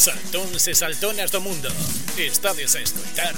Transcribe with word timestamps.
Saltón 0.00 0.58
se 0.58 0.74
saltó 0.74 1.10
en 1.10 1.20
este 1.20 1.38
mundo. 1.40 1.68
Está 2.16 2.52
a. 2.52 2.52
Está 2.54 3.28
a. 3.28 3.34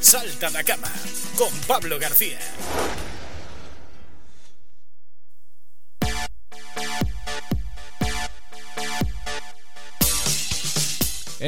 Salta 0.00 0.50
la 0.50 0.64
cama 0.64 0.90
con 1.36 1.52
Pablo 1.68 1.96
García. 2.00 2.40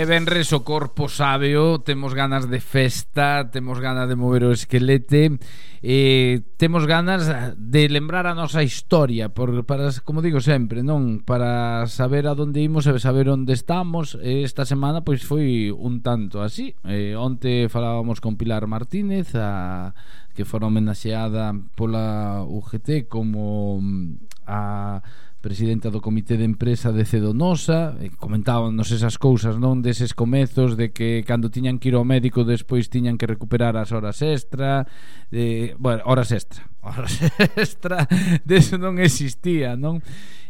E 0.03 0.05
benres 0.05 0.50
o 0.50 0.66
corpo 0.66 1.07
sabeo, 1.07 1.79
temos 1.79 2.11
ganas 2.11 2.51
de 2.51 2.59
festa, 2.59 3.46
temos 3.55 3.79
ganas 3.79 4.11
de 4.11 4.19
mover 4.19 4.43
o 4.43 4.51
esquelete, 4.51 5.39
e 5.79 6.43
temos 6.59 6.91
ganas 6.91 7.30
de 7.55 7.87
lembrar 7.87 8.27
a 8.27 8.34
nosa 8.34 8.66
historia, 8.66 9.30
por, 9.30 9.62
para, 9.62 9.95
como 10.02 10.19
digo 10.19 10.43
sempre, 10.43 10.83
non 10.83 11.23
para 11.23 11.87
saber 11.87 12.27
a 12.27 12.34
onde 12.34 12.66
imos 12.66 12.91
e 12.91 12.98
saber 12.98 13.30
onde 13.30 13.55
estamos. 13.55 14.19
Esta 14.19 14.66
semana 14.66 15.06
pois 15.06 15.23
foi 15.23 15.70
un 15.70 16.03
tanto 16.03 16.42
así. 16.42 16.75
E, 16.83 17.14
onte 17.14 17.70
falábamos 17.70 18.19
con 18.19 18.34
Pilar 18.34 18.66
Martínez, 18.66 19.39
a, 19.39 19.95
que 20.34 20.42
fora 20.42 20.66
homenaxeada 20.66 21.55
pola 21.78 22.42
UGT 22.42 23.06
como 23.06 23.78
mm, 23.78 24.50
a 24.50 24.98
presidenta 25.42 25.91
do 25.91 26.01
Comité 26.01 26.38
de 26.38 26.46
Empresa 26.46 26.95
de 26.95 27.02
Cedonosa, 27.05 27.98
e 27.98 28.14
comentábanos 28.14 28.95
esas 28.95 29.19
cousas, 29.19 29.59
non, 29.59 29.83
deses 29.83 30.14
comezos 30.14 30.78
de 30.78 30.95
que 30.95 31.27
cando 31.27 31.50
tiñan 31.50 31.83
que 31.83 31.91
ir 31.91 31.98
ao 31.98 32.06
médico 32.06 32.46
despois 32.46 32.87
tiñan 32.87 33.19
que 33.19 33.27
recuperar 33.27 33.74
as 33.74 33.91
horas 33.91 34.23
extra, 34.23 34.86
de, 35.34 35.74
bueno, 35.83 36.06
horas 36.06 36.30
extra, 36.30 36.62
horas 36.86 37.19
extra, 37.59 38.06
deso 38.47 38.78
non 38.78 39.02
existía, 39.02 39.74
non? 39.74 39.98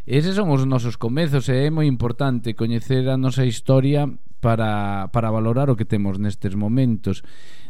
Eses 0.05 0.37
son 0.37 0.53
os 0.53 0.63
nosos 0.69 1.01
comezos 1.01 1.49
e 1.49 1.65
é 1.65 1.73
moi 1.73 1.89
importante 1.89 2.53
coñecer 2.53 3.09
a 3.09 3.17
nosa 3.17 3.49
historia 3.49 4.05
para, 4.43 5.07
para 5.15 5.31
valorar 5.31 5.71
o 5.71 5.79
que 5.79 5.87
temos 5.87 6.19
nestes 6.19 6.59
momentos. 6.59 7.23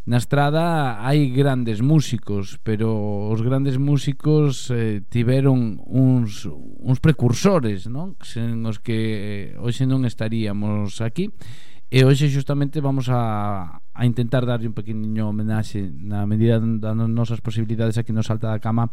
Na 0.09 0.17
estrada 0.17 0.99
hai 1.05 1.29
grandes 1.29 1.79
músicos, 1.79 2.57
pero 2.65 2.91
os 3.29 3.39
grandes 3.45 3.77
músicos 3.77 4.67
eh, 4.73 5.05
tiveron 5.07 5.77
uns, 5.85 6.49
uns 6.49 6.99
precursores, 6.99 7.85
non? 7.85 8.17
Sen 8.25 8.65
os 8.65 8.81
que 8.81 9.53
eh, 9.53 9.61
hoxe 9.61 9.85
non 9.85 10.03
estaríamos 10.03 10.99
aquí. 10.99 11.29
E 11.93 12.01
hoxe 12.01 12.25
justamente 12.25 12.81
vamos 12.81 13.05
a, 13.13 13.79
a 13.93 14.01
intentar 14.09 14.49
darlle 14.49 14.65
un 14.65 14.73
pequeniño 14.73 15.29
homenaxe 15.29 15.93
na 15.93 16.25
medida 16.25 16.57
das 16.57 16.97
nosas 16.97 17.37
posibilidades 17.37 18.01
aquí 18.01 18.09
nos 18.09 18.27
salta 18.27 18.49
da 18.49 18.57
cama 18.57 18.89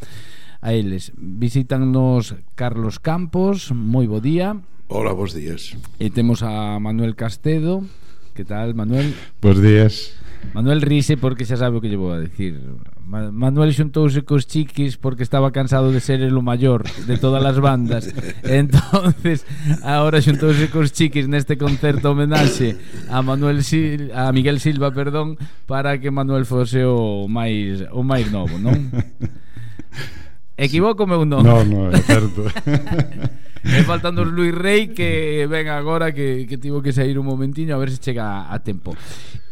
a 0.60 0.77
eles. 0.77 1.10
Visítannos 1.16 2.36
Carlos 2.52 3.00
Campos, 3.00 3.72
moi 3.72 4.05
bo 4.05 4.20
día. 4.20 4.52
Hola, 4.92 5.12
bons 5.14 5.30
días. 5.30 5.78
E 6.02 6.10
temos 6.10 6.42
a 6.42 6.74
Manuel 6.83 7.14
Castedo. 7.14 7.86
Que 8.34 8.42
tal, 8.42 8.74
Manuel? 8.74 9.14
Bos 9.38 9.62
días. 9.62 10.19
Manuel 10.50 10.83
rise 10.83 11.14
porque 11.14 11.46
xa 11.46 11.55
sabe 11.55 11.78
o 11.78 11.80
que 11.80 11.86
lle 11.86 11.94
vou 11.94 12.10
a 12.10 12.19
decir. 12.19 12.58
Manuel 13.06 13.70
xuntouse 13.70 14.27
cos 14.27 14.50
chiquis 14.50 14.98
porque 14.98 15.22
estaba 15.22 15.55
cansado 15.55 15.94
de 15.94 16.02
ser 16.02 16.27
el 16.27 16.34
o 16.34 16.42
maior 16.42 16.83
de 17.06 17.16
todas 17.22 17.38
as 17.38 17.62
bandas. 17.62 18.11
Entonces, 18.42 19.46
agora 19.86 20.18
xuntouse 20.18 20.66
cos 20.74 20.91
chiquis 20.91 21.30
neste 21.30 21.55
concerto 21.55 22.11
homenaxe 22.11 22.74
a 23.06 23.22
Manuel 23.22 23.62
Sil 23.62 24.11
a 24.11 24.34
Miguel 24.34 24.58
Silva, 24.58 24.91
perdón, 24.91 25.38
para 25.70 26.02
que 26.02 26.11
Manuel 26.11 26.50
fose 26.50 26.83
o 26.83 27.30
máis 27.30 27.86
o 27.94 28.02
máis 28.02 28.27
novo, 28.34 28.58
non? 28.58 28.91
Equivoco 30.58 31.06
meu 31.06 31.22
non? 31.22 31.46
Non, 31.46 31.62
non, 31.62 31.94
é 31.94 32.02
certo. 32.02 32.42
E 33.64 33.84
faltando 33.84 34.25
Luis 34.25 34.56
Rey 34.56 34.97
que 34.97 35.44
ven 35.44 35.69
agora 35.69 36.16
que, 36.16 36.48
que 36.48 36.56
tivo 36.56 36.80
que 36.80 36.97
sair 36.97 37.20
un 37.20 37.28
momentiño 37.28 37.77
a 37.77 37.83
ver 37.83 37.92
se 37.92 38.00
chega 38.00 38.48
a, 38.48 38.55
a 38.55 38.64
tempo. 38.64 38.97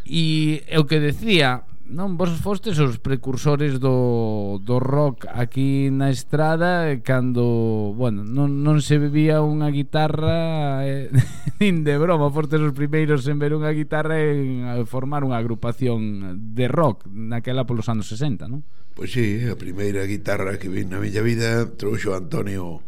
E 0.08 0.64
o 0.80 0.88
que 0.88 0.96
decía, 0.96 1.68
non 1.88 2.20
vos 2.20 2.36
fostes 2.44 2.76
os 2.84 3.00
precursores 3.00 3.80
do, 3.80 4.60
do 4.60 4.76
rock 4.76 5.24
aquí 5.24 5.88
na 5.88 6.12
estrada 6.12 7.00
cando, 7.00 7.96
bueno, 7.96 8.28
non, 8.28 8.60
non 8.60 8.84
se 8.84 9.00
bebía 9.00 9.40
unha 9.40 9.72
guitarra 9.72 10.84
eh, 10.84 11.08
nin 11.60 11.88
de 11.88 11.96
broma, 11.96 12.28
fostes 12.28 12.60
os 12.60 12.76
primeiros 12.76 13.24
en 13.24 13.40
ver 13.40 13.56
unha 13.56 13.72
guitarra 13.72 14.20
en 14.20 14.84
formar 14.84 15.24
unha 15.24 15.40
agrupación 15.40 16.36
de 16.52 16.68
rock 16.68 17.08
naquela 17.08 17.64
polos 17.64 17.88
anos 17.88 18.12
60, 18.12 18.52
non? 18.52 18.60
Pois 18.92 19.08
sí, 19.08 19.48
a 19.48 19.56
primeira 19.56 20.04
guitarra 20.04 20.60
que 20.60 20.68
vi 20.68 20.84
na 20.84 21.00
miña 21.00 21.24
vida 21.24 21.64
trouxo 21.72 22.12
Antonio 22.12 22.84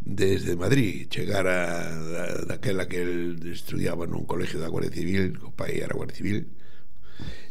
desde 0.00 0.56
Madrid 0.56 1.06
chegar 1.10 1.46
a, 1.46 1.92
a 1.92 2.44
daquela 2.48 2.88
que 2.88 3.02
el 3.02 3.38
estudiaba 3.52 4.08
nun 4.08 4.24
colegio 4.24 4.56
da 4.56 4.72
Guardia 4.72 4.96
Civil 4.96 5.36
o 5.44 5.52
pai 5.52 5.84
era 5.84 5.92
Guardia 5.92 6.16
Civil 6.16 6.48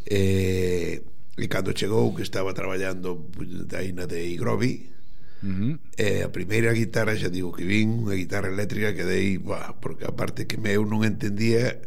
e, 0.09 1.05
e 1.38 1.45
cando 1.45 1.77
chegou 1.77 2.09
que 2.17 2.25
estaba 2.25 2.57
traballando 2.57 3.29
aí 3.77 3.93
na 3.93 4.09
de 4.09 4.25
Igrovi 4.33 4.97
Uh 5.39 5.47
-huh. 5.47 5.79
E 5.95 6.19
a 6.19 6.27
primeira 6.27 6.75
guitarra 6.75 7.15
xa 7.15 7.31
digo 7.31 7.55
que 7.55 7.63
vin 7.63 8.03
unha 8.03 8.11
guitarra 8.11 8.51
eléctrica 8.51 8.91
que 8.91 9.07
dei 9.07 9.39
bah, 9.39 9.71
porque 9.79 10.03
aparte 10.03 10.43
que 10.43 10.59
me 10.59 10.75
eu 10.75 10.83
non 10.83 11.07
entendía 11.07 11.79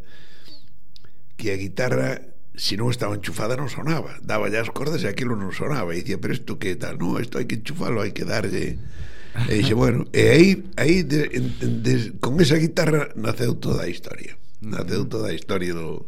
que 1.36 1.52
a 1.52 1.60
guitarra 1.60 2.32
se 2.56 2.80
non 2.80 2.88
estaba 2.88 3.12
enchufada 3.12 3.52
non 3.52 3.68
sonaba. 3.68 4.16
Daba 4.24 4.48
as 4.48 4.72
cordas 4.72 5.04
e 5.04 5.08
aquilo 5.12 5.36
non 5.36 5.52
sonaba. 5.52 5.92
E 5.92 6.00
dicía, 6.00 6.16
pero 6.16 6.32
isto 6.32 6.56
que 6.56 6.80
tal, 6.80 6.96
non, 6.96 7.20
isto 7.20 7.36
hai 7.36 7.44
que 7.44 7.60
enchufarlo 7.60 8.00
hai 8.00 8.16
que 8.16 8.24
darlle 8.24 8.72
uh 8.72 8.80
-huh 8.80 9.11
E 9.48 9.65
dixe, 9.65 9.72
bueno, 9.72 10.04
e 10.12 10.28
aí, 10.28 10.50
aí 10.76 11.03
de, 11.03 11.28
de, 11.28 11.66
de, 11.81 11.94
con 12.20 12.37
esa 12.41 12.60
guitarra 12.60 13.09
naceu 13.16 13.56
toda 13.56 13.84
a 13.84 13.88
historia. 13.88 14.37
Naceu 14.60 15.09
toda 15.09 15.32
a 15.32 15.34
historia 15.34 15.72
do 15.72 16.04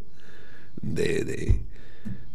de, 0.83 1.25
de 1.25 1.39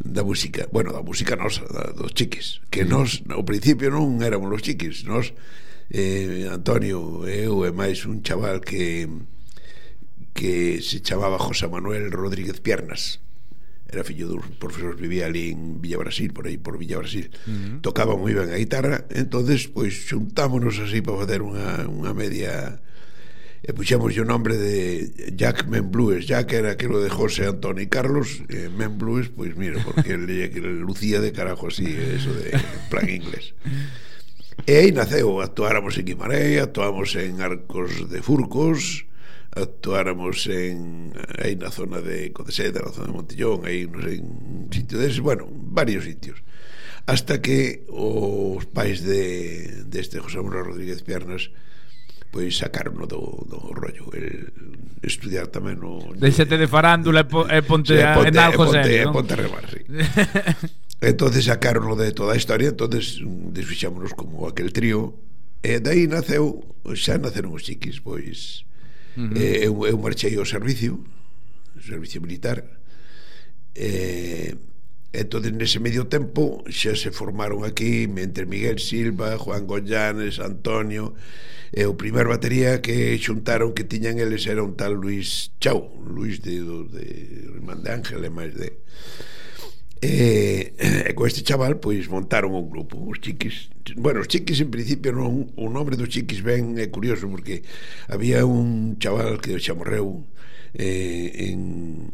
da 0.04 0.24
música, 0.24 0.68
bueno, 0.72 0.94
da 0.94 1.04
música 1.04 1.36
nosa, 1.36 1.62
da, 1.70 1.92
dos 1.92 2.14
chiquis, 2.16 2.62
que 2.72 2.86
nós 2.86 3.22
ao 3.30 3.46
principio 3.46 3.94
non 3.94 4.18
éramos 4.26 4.50
os 4.50 4.66
chiquis, 4.66 5.06
nós 5.06 5.30
eh, 5.94 6.50
Antonio, 6.50 7.22
eu 7.30 7.62
e 7.68 7.72
máis 7.72 8.10
un 8.10 8.26
chaval 8.26 8.58
que 8.64 9.06
que 10.34 10.82
se 10.82 11.04
chamaba 11.04 11.38
José 11.38 11.68
Manuel 11.68 12.10
Rodríguez 12.10 12.64
Piernas 12.64 13.20
era 13.92 14.04
fillo 14.04 14.28
dos 14.30 14.46
profesor 14.62 14.96
vivía 14.96 15.26
ali 15.26 15.52
en 15.52 15.82
Villa 15.82 15.98
Brasil, 15.98 16.32
por 16.32 16.46
aí 16.46 16.58
por 16.58 16.78
Villa 16.78 16.98
Brasil. 16.98 17.30
Uh 17.46 17.50
-huh. 17.50 17.82
Tocaba 17.82 18.14
moi 18.16 18.34
ben 18.38 18.54
a 18.54 18.62
guitarra, 18.62 19.10
entonces 19.10 19.66
pois 19.68 20.06
xuntámonos 20.06 20.78
así 20.78 21.02
para 21.02 21.26
facer 21.26 21.42
unha 21.42 21.90
unha 21.90 22.14
media 22.14 22.78
e 23.60 23.76
puxemos 23.76 24.16
o 24.16 24.24
nome 24.24 24.56
de 24.56 25.12
Jack 25.36 25.68
Men 25.68 25.92
Blues. 25.92 26.24
Jack 26.24 26.54
era 26.54 26.72
aquilo 26.72 27.04
de 27.04 27.10
José 27.10 27.46
Antonio 27.46 27.84
y 27.84 27.92
Carlos, 27.92 28.40
e 28.48 28.72
Men 28.72 28.96
Blues, 28.96 29.28
pois 29.28 29.52
mira, 29.58 29.84
porque 29.84 30.16
ele 30.16 30.48
le 30.48 30.80
lucía 30.80 31.20
de 31.20 31.34
carajo 31.34 31.68
así 31.68 31.86
eso 31.92 32.32
de 32.32 32.56
plan 32.90 33.10
inglés. 33.10 33.52
E 34.64 34.80
aí 34.80 34.92
naceu, 34.92 35.42
actuáramos 35.42 35.98
en 35.98 36.06
Guimarães, 36.06 36.62
actuamos 36.62 37.16
en 37.16 37.42
Arcos 37.42 38.08
de 38.08 38.22
Furcos, 38.22 39.09
actuáramos 39.56 40.46
en 40.48 41.14
aí 41.42 41.58
na 41.58 41.74
zona 41.74 42.02
de 42.02 42.30
Codeseda, 42.32 42.86
na 42.86 42.94
zona 42.94 43.10
de 43.10 43.18
Montillón, 43.18 43.66
aí 43.66 43.90
non 43.90 44.06
sei, 44.06 44.22
un 44.22 44.70
sitio 44.70 45.02
deses, 45.02 45.20
bueno, 45.22 45.50
varios 45.50 46.06
sitios. 46.06 46.42
Hasta 47.10 47.42
que 47.42 47.90
os 47.90 48.70
pais 48.70 49.02
de 49.02 49.86
deste 49.90 50.22
de 50.22 50.24
José 50.24 50.38
Manuel 50.42 50.70
Rodríguez 50.70 51.02
Piernas 51.02 51.50
pois 52.32 52.58
sacaron 52.58 52.94
do, 53.10 53.46
do 53.50 53.60
rollo 53.74 54.14
el 54.14 54.54
estudiar 55.02 55.50
tamén 55.50 55.82
no 55.82 56.14
Deixate 56.14 56.62
de 56.62 56.70
farándula 56.70 57.26
e 57.26 57.62
ponte, 57.66 57.98
sí, 57.98 58.06
ponte 58.14 58.30
en 58.30 58.38
algo 58.38 58.70
ponte, 58.70 58.84
serio, 58.86 59.10
ponte, 59.10 59.10
¿no? 59.10 59.14
ponte 59.18 59.34
remar, 59.34 59.66
sí. 59.66 59.82
entonces 61.12 61.50
sacaron 61.50 61.90
de 61.98 62.14
toda 62.14 62.38
a 62.38 62.38
historia 62.38 62.70
entonces 62.70 63.18
mm, 63.18 63.50
desfixámonos 63.50 64.14
como 64.14 64.46
aquel 64.46 64.70
trío 64.70 65.18
e 65.66 65.82
dai 65.82 66.06
naceu 66.06 66.62
xa 66.94 67.18
naceron 67.18 67.58
os 67.58 67.66
chiquis 67.66 67.98
pois 67.98 68.69
Uh 69.20 69.28
-huh. 69.28 69.36
eh, 69.36 69.68
eu, 69.68 69.76
eu 69.84 70.00
marchei 70.00 70.40
ao 70.40 70.48
servicio, 70.48 71.04
servicio 71.84 72.24
militar. 72.24 72.64
Eh, 73.76 74.56
entonces 75.12 75.52
nese 75.52 75.80
medio 75.84 76.06
tempo 76.08 76.64
xa 76.70 76.96
se 76.96 77.12
formaron 77.12 77.66
aquí 77.66 78.08
entre 78.08 78.46
Miguel 78.46 78.80
Silva, 78.80 79.36
Juan 79.36 79.66
Goyanes 79.68 80.40
Antonio 80.40 81.18
e 81.74 81.86
o 81.86 81.98
primer 81.98 82.30
batería 82.30 82.82
que 82.82 83.18
xuntaron 83.18 83.74
que 83.74 83.86
tiñan 83.86 84.22
eles 84.22 84.46
era 84.46 84.62
un 84.62 84.78
tal 84.78 84.94
Luis 84.94 85.52
Chau 85.58 85.98
Luis 86.06 86.42
de, 86.46 86.62
de 86.62 87.06
Irmán 87.58 87.82
de 87.82 87.90
Ángel 87.90 88.22
e 88.22 88.30
máis 88.30 88.54
de 88.54 88.70
E, 90.02 90.72
e 90.80 91.12
con 91.12 91.28
este 91.28 91.44
chaval 91.44 91.76
pois 91.84 92.08
montaron 92.08 92.56
un 92.56 92.72
grupo, 92.72 92.96
os 93.04 93.20
chiquis. 93.20 93.68
Bueno, 94.00 94.24
os 94.24 94.32
chiquis 94.32 94.64
en 94.64 94.72
principio 94.72 95.12
non 95.12 95.52
o 95.60 95.68
nome 95.68 96.00
dos 96.00 96.08
chiquis 96.08 96.40
ben 96.40 96.80
é 96.80 96.88
curioso 96.88 97.28
porque 97.28 97.68
había 98.08 98.48
un 98.48 98.96
chaval 98.96 99.44
que 99.44 99.60
xa 99.60 99.76
morreu 99.76 100.24
eh, 100.72 101.52
en 101.52 102.08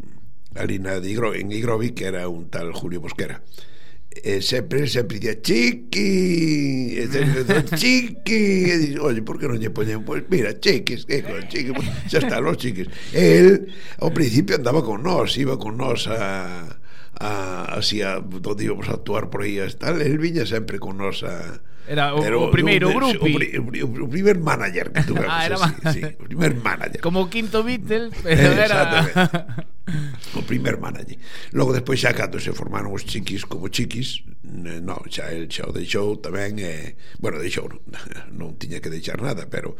ali 0.58 0.82
na 0.82 0.98
de 0.98 1.14
Igro, 1.14 1.38
en 1.38 1.54
Igrovi 1.54 1.94
que 1.94 2.10
era 2.10 2.26
un 2.26 2.50
tal 2.50 2.74
Julio 2.74 3.06
Mosquera. 3.06 3.46
E 4.10 4.42
sempre, 4.42 4.88
sempre 4.88 5.20
dicía 5.20 5.38
Chiqui 5.44 6.98
e 6.98 7.06
sempre 7.06 7.46
Chiqui 7.78 8.66
e 8.66 8.76
dixo, 8.82 9.04
oye, 9.06 9.22
por 9.22 9.38
que 9.38 9.46
non 9.46 9.62
lle 9.62 9.70
poñen? 9.70 10.02
Pois 10.02 10.26
pues 10.26 10.32
mira, 10.34 10.58
chiquis, 10.58 11.06
que 11.06 11.22
con 11.22 11.38
chiquis 11.54 11.86
xa 12.10 12.18
están 12.18 12.50
os 12.50 12.58
chiquis 12.58 12.90
e 13.14 13.46
el 13.46 13.70
ao 14.02 14.10
principio 14.10 14.58
andaba 14.58 14.82
con 14.82 15.06
nós 15.06 15.38
iba 15.38 15.60
con 15.62 15.78
nós 15.78 16.10
a 16.10 16.82
a, 17.20 17.66
así 17.76 18.02
a, 18.02 18.20
donde 18.20 18.66
íbamos 18.66 18.90
a 18.90 18.94
actuar 18.94 19.30
por 19.30 19.44
aí 19.44 19.60
tal, 19.78 20.02
el 20.02 20.18
viña 20.18 20.46
sempre 20.46 20.80
con 20.80 20.98
nos 20.98 21.24
a, 21.24 21.62
Era 21.88 22.16
o, 22.16 22.24
era 22.24 22.38
o, 22.38 22.50
o 22.50 22.52
primeiro 22.52 22.90
no, 22.90 22.98
grupo. 22.98 23.26
O, 23.26 23.30
o, 23.30 24.06
o 24.06 24.10
primer 24.10 24.42
manager 24.42 24.90
que 24.90 25.04
tuvemos. 25.10 25.30
ah, 25.30 25.46
era 25.46 25.56
así, 25.56 26.02
sí, 26.02 26.06
o 26.18 26.26
primer 26.26 26.58
manager. 26.58 27.02
Como 27.02 27.22
o 27.22 27.30
quinto 27.30 27.62
Beatle, 27.62 28.10
pero 28.26 28.58
era... 28.58 29.06
o 30.34 30.42
primer 30.42 30.82
manager. 30.82 31.18
Logo 31.54 31.78
despois 31.78 32.02
xa 32.02 32.18
cando 32.18 32.42
se 32.42 32.58
formaron 32.58 32.90
os 32.90 33.06
chiquis 33.06 33.46
como 33.46 33.70
chiquis, 33.70 34.26
no, 34.42 34.98
xa 35.14 35.30
el 35.30 35.46
xa 35.46 35.70
o 35.70 35.74
deixou 35.74 36.18
tamén, 36.18 36.58
eh, 36.58 36.98
bueno, 37.22 37.38
deixou, 37.38 37.70
non, 37.70 38.02
non 38.34 38.50
tiña 38.58 38.82
que 38.82 38.90
deixar 38.90 39.22
nada, 39.22 39.46
pero 39.46 39.78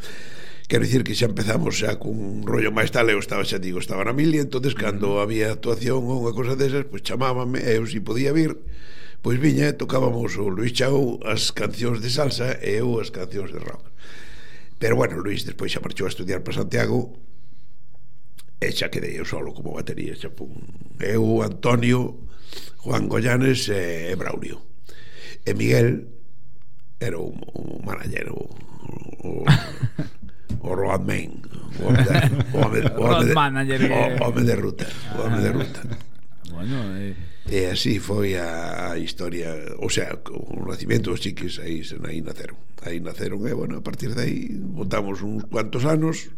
Quero 0.68 0.82
dicir 0.82 1.04
que 1.06 1.14
xa 1.14 1.30
empezamos 1.30 1.78
xa 1.78 1.94
cun 2.02 2.42
rollo 2.42 2.74
máis 2.74 2.90
tal, 2.90 3.06
eu 3.06 3.22
estaba 3.22 3.46
xa 3.46 3.62
digo, 3.62 3.78
estaba 3.78 4.02
na 4.02 4.10
mili, 4.10 4.42
entonces 4.42 4.74
cando 4.74 5.22
había 5.22 5.54
actuación 5.54 6.02
ou 6.10 6.26
unha 6.26 6.34
cosa 6.34 6.58
desas, 6.58 6.90
pois 6.90 7.06
chamábame, 7.06 7.62
eu 7.62 7.86
si 7.86 8.02
podía 8.02 8.34
vir, 8.34 8.58
pois 9.22 9.38
viña 9.38 9.70
e 9.70 9.78
tocábamos 9.78 10.34
o 10.42 10.50
Luis 10.50 10.74
Chau 10.74 11.22
as 11.22 11.54
cancións 11.54 12.02
de 12.02 12.10
salsa 12.10 12.58
e 12.58 12.82
eu 12.82 12.98
as 12.98 13.14
cancións 13.14 13.54
de 13.54 13.62
rock. 13.62 13.86
Pero 14.82 14.98
bueno, 14.98 15.22
Luis 15.22 15.46
despois 15.46 15.70
xa 15.70 15.78
marchou 15.78 16.10
a 16.10 16.10
estudiar 16.10 16.42
para 16.42 16.58
Santiago 16.58 17.14
e 18.58 18.66
xa 18.74 18.90
quedei 18.90 19.22
eu 19.22 19.26
solo 19.28 19.54
como 19.54 19.78
batería, 19.78 20.18
xa 20.18 20.34
pum. 20.34 20.50
Eu, 20.98 21.46
Antonio, 21.46 22.26
Juan 22.82 23.06
Goyanes 23.06 23.70
e 23.70 24.18
Braulio. 24.18 24.66
E 25.46 25.54
Miguel 25.54 26.10
era 26.98 27.22
un, 27.22 27.38
o 27.54 27.78
manager, 27.86 28.34
o, 28.34 28.50
o, 29.22 29.46
o 30.66 30.74
Roadman, 30.74 31.30
o 31.78 31.86
home 31.86 32.02
de, 32.02 32.12
o 32.50 32.58
home, 32.58 32.80
o 32.82 33.02
home, 33.06 33.24
de, 33.24 33.34
o 33.38 34.24
home 34.26 34.42
de 34.42 34.54
ruta, 34.56 34.86
o 35.14 35.22
home 35.22 35.40
de 35.40 35.50
ruta. 35.50 35.80
Bueno, 36.50 36.76
eh... 36.98 37.14
E 37.46 37.70
así 37.70 38.02
foi 38.02 38.34
a, 38.34 38.90
a 38.90 38.98
historia, 38.98 39.54
o 39.78 39.86
sea, 39.86 40.18
o 40.34 40.66
nacimento 40.66 41.14
dos 41.14 41.22
chiques 41.22 41.62
aí, 41.62 41.78
aí 42.02 42.18
naceron. 42.18 42.58
Aí 42.82 42.98
naceron 42.98 43.46
e, 43.46 43.54
bueno, 43.54 43.78
a 43.78 43.84
partir 43.86 44.18
de 44.18 44.22
aí 44.22 44.50
botamos 44.50 45.22
uns 45.22 45.46
cuantos 45.46 45.86
anos, 45.86 46.34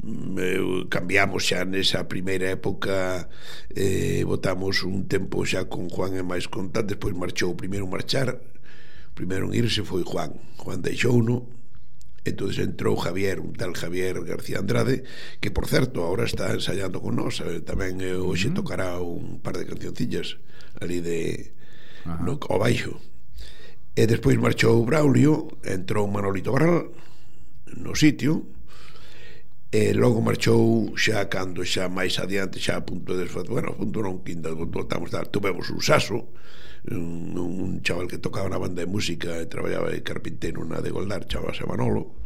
mm, 0.00 0.36
eh, 0.40 0.64
cambiamos 0.88 1.44
xa 1.44 1.68
nesa 1.68 2.08
primeira 2.08 2.48
época 2.48 3.28
eh, 3.76 4.24
botamos 4.24 4.80
un 4.88 5.04
tempo 5.12 5.44
xa 5.44 5.68
con 5.68 5.92
Juan 5.92 6.16
e 6.16 6.24
máis 6.24 6.48
contact 6.48 6.88
despois 6.88 7.12
marchou 7.12 7.52
o 7.52 7.60
primeiro 7.60 7.84
marchar 7.84 8.40
primeiro 9.12 9.52
en 9.52 9.60
irse 9.60 9.84
foi 9.84 10.08
Juan 10.08 10.32
Juan 10.56 10.80
deixou 10.80 11.20
no 11.20 11.44
Entonces 12.24 12.64
entrou 12.64 12.96
Javier, 12.96 13.40
un 13.40 13.52
tal 13.52 13.76
Javier 13.76 14.16
García 14.24 14.64
Andrade, 14.64 15.04
que 15.44 15.52
por 15.52 15.68
certo 15.68 16.00
agora 16.00 16.24
está 16.24 16.52
ensayando 16.56 17.04
con 17.04 17.20
nós, 17.20 17.44
eh, 17.44 17.60
tamén 17.60 18.00
eh, 18.00 18.16
hoxe 18.16 18.48
tocará 18.48 18.96
un 18.96 19.44
par 19.44 19.60
de 19.60 19.68
cancioncillas 19.68 20.40
ali 20.80 21.04
de 21.04 21.52
Ajá. 22.08 22.24
no, 22.24 22.40
o 22.40 22.56
baixo. 22.56 22.96
E 23.92 24.08
despois 24.08 24.40
marchou 24.40 24.80
Braulio, 24.88 25.60
entrou 25.62 26.08
Manolito 26.08 26.50
Barral 26.50 26.90
no 27.76 27.92
sitio, 27.92 28.48
e 29.74 29.90
logo 29.92 30.22
marchou 30.22 30.94
xa 30.94 31.26
cando 31.26 31.66
xa 31.66 31.90
máis 31.90 32.22
adiante 32.22 32.62
xa 32.62 32.78
a 32.78 32.86
punto 32.86 33.18
de 33.18 33.26
bueno, 33.50 33.74
a 33.74 33.76
punto 33.76 33.98
non 34.06 34.22
quinta 34.22 34.54
voltamos 34.54 35.10
dar, 35.10 35.26
tuvemos 35.26 35.66
un 35.74 35.82
saso 35.82 36.30
un, 36.94 37.34
un 37.34 37.82
chaval 37.82 38.06
que 38.06 38.22
tocaba 38.22 38.46
na 38.46 38.62
banda 38.62 38.86
de 38.86 38.92
música 38.94 39.34
e 39.42 39.50
traballaba 39.50 39.90
de 39.90 40.06
carpintero 40.06 40.62
na 40.62 40.78
de 40.78 40.94
Goldar 40.94 41.26
chamase 41.26 41.66
Manolo 41.66 42.22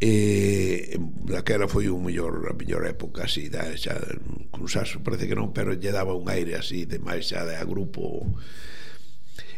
e 0.00 0.96
daquela 1.28 1.68
foi 1.68 1.92
un 1.92 2.08
mellor 2.08 2.48
a 2.48 2.56
mellor 2.56 2.88
época 2.88 3.28
así 3.28 3.52
da, 3.52 3.68
xa, 3.76 4.00
cun 4.48 4.72
saso 4.72 5.04
parece 5.04 5.28
que 5.28 5.36
non 5.36 5.52
pero 5.52 5.76
lle 5.76 5.92
daba 5.92 6.16
un 6.16 6.32
aire 6.32 6.56
así 6.56 6.88
de 6.88 6.96
máis 6.96 7.28
xa 7.28 7.44
de 7.44 7.60
a 7.60 7.64
grupo 7.68 8.24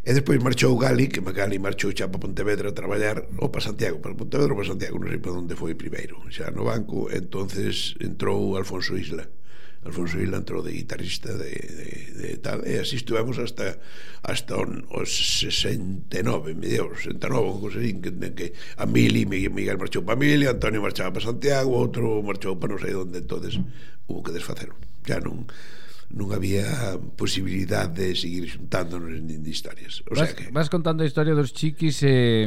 E 0.00 0.16
despois 0.16 0.40
marchou 0.40 0.80
Gali, 0.80 1.12
que 1.12 1.20
Gali 1.20 1.58
marchou 1.60 1.92
xa 1.92 2.08
para 2.08 2.24
Pontevedra 2.24 2.72
a 2.72 2.72
traballar, 2.72 3.28
ou 3.36 3.52
para 3.52 3.60
Santiago, 3.60 4.00
para 4.00 4.16
Pontevedra 4.16 4.56
ou 4.56 4.56
para 4.56 4.72
Santiago, 4.72 4.96
non 4.96 5.12
sei 5.12 5.20
para 5.20 5.36
onde 5.36 5.52
foi 5.52 5.76
primeiro, 5.76 6.24
xa 6.32 6.48
no 6.48 6.64
banco, 6.64 7.12
entonces 7.12 8.00
entrou 8.00 8.56
Alfonso 8.56 8.96
Isla. 8.96 9.28
Alfonso 9.84 10.16
Isla 10.16 10.40
entrou 10.40 10.64
de 10.64 10.72
guitarrista 10.72 11.36
de, 11.36 11.52
de, 11.52 11.88
de 12.16 12.28
tal, 12.40 12.64
e 12.64 12.80
así 12.80 12.96
estuvemos 12.96 13.36
hasta 13.36 13.76
hasta 14.24 14.56
on, 14.56 14.88
os 14.88 15.12
69, 15.12 16.56
me 16.56 16.72
dio, 16.72 16.96
69, 16.96 17.60
non 17.60 17.68
así, 17.68 18.00
que, 18.00 18.08
que 18.32 18.46
a 18.80 18.88
Mili, 18.88 19.28
Miguel 19.28 19.76
marchou 19.76 20.00
para 20.00 20.16
Mili, 20.16 20.48
Antonio 20.48 20.80
marchaba 20.80 21.12
para 21.12 21.28
Santiago, 21.28 21.76
outro 21.76 22.24
marchou 22.24 22.56
para 22.56 22.72
non 22.72 22.80
sei 22.80 22.96
onde, 22.96 23.20
entonces 23.20 23.60
hubo 24.08 24.24
que 24.24 24.32
desfacelo. 24.32 24.80
Xa 25.04 25.20
non 25.20 25.44
non 26.10 26.34
había 26.34 26.98
posibilidade 27.14 28.10
de 28.10 28.18
seguir 28.18 28.50
xuntándonos 28.50 29.14
nin 29.22 29.46
de 29.46 29.50
historias. 29.50 30.02
O 30.10 30.18
vas, 30.18 30.26
sea 30.26 30.34
que... 30.34 30.50
vas 30.50 30.66
contando 30.66 31.02
a 31.02 31.06
historia 31.06 31.38
dos 31.38 31.54
chiquis 31.54 32.02
e 32.02 32.10
eh, 32.10 32.46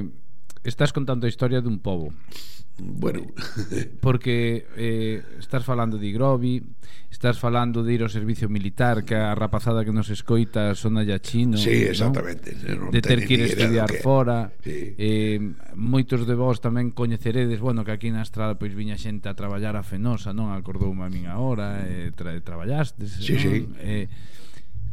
estás 0.68 0.92
contando 0.92 1.24
a 1.24 1.32
historia 1.32 1.64
dun 1.64 1.80
pobo 1.80 2.12
Bueno. 2.78 3.22
Porque 4.02 4.66
eh, 4.76 5.22
estás 5.40 5.64
falando 5.64 5.98
de 5.98 6.08
Igrobi, 6.08 6.64
estás 7.12 7.38
falando 7.38 7.84
de 7.84 7.94
ir 7.94 8.02
ao 8.02 8.10
servicio 8.10 8.50
militar, 8.50 9.06
que 9.06 9.14
a 9.14 9.38
rapazada 9.38 9.86
que 9.86 9.94
nos 9.94 10.10
escoita 10.10 10.74
son 10.74 10.98
allá 10.98 11.22
chino. 11.22 11.56
Sí, 11.62 11.86
exactamente. 11.86 12.58
¿no? 12.74 12.90
De 12.90 13.02
ter 13.06 13.30
que 13.30 13.38
ir 13.38 13.42
estudiar 13.46 13.86
que... 13.86 14.02
fora. 14.02 14.50
Sí. 14.66 14.98
Eh, 14.98 15.38
moitos 15.78 16.26
de 16.26 16.34
vós 16.34 16.58
tamén 16.58 16.90
coñeceredes, 16.90 17.62
bueno, 17.62 17.86
que 17.86 17.94
aquí 17.94 18.10
na 18.10 18.26
estrada 18.26 18.58
pois 18.58 18.74
viña 18.74 18.98
xente 18.98 19.30
a 19.30 19.38
traballar 19.38 19.78
a 19.78 19.86
Fenosa, 19.86 20.34
non? 20.34 20.50
Acordoume 20.50 21.06
a 21.06 21.10
min 21.14 21.30
agora, 21.30 21.86
eh, 21.86 22.10
tra 22.18 22.34
traballastes, 22.42 23.22
sí, 23.22 23.38
non? 23.38 23.42
Sí. 23.46 23.54
Eh, 23.86 24.06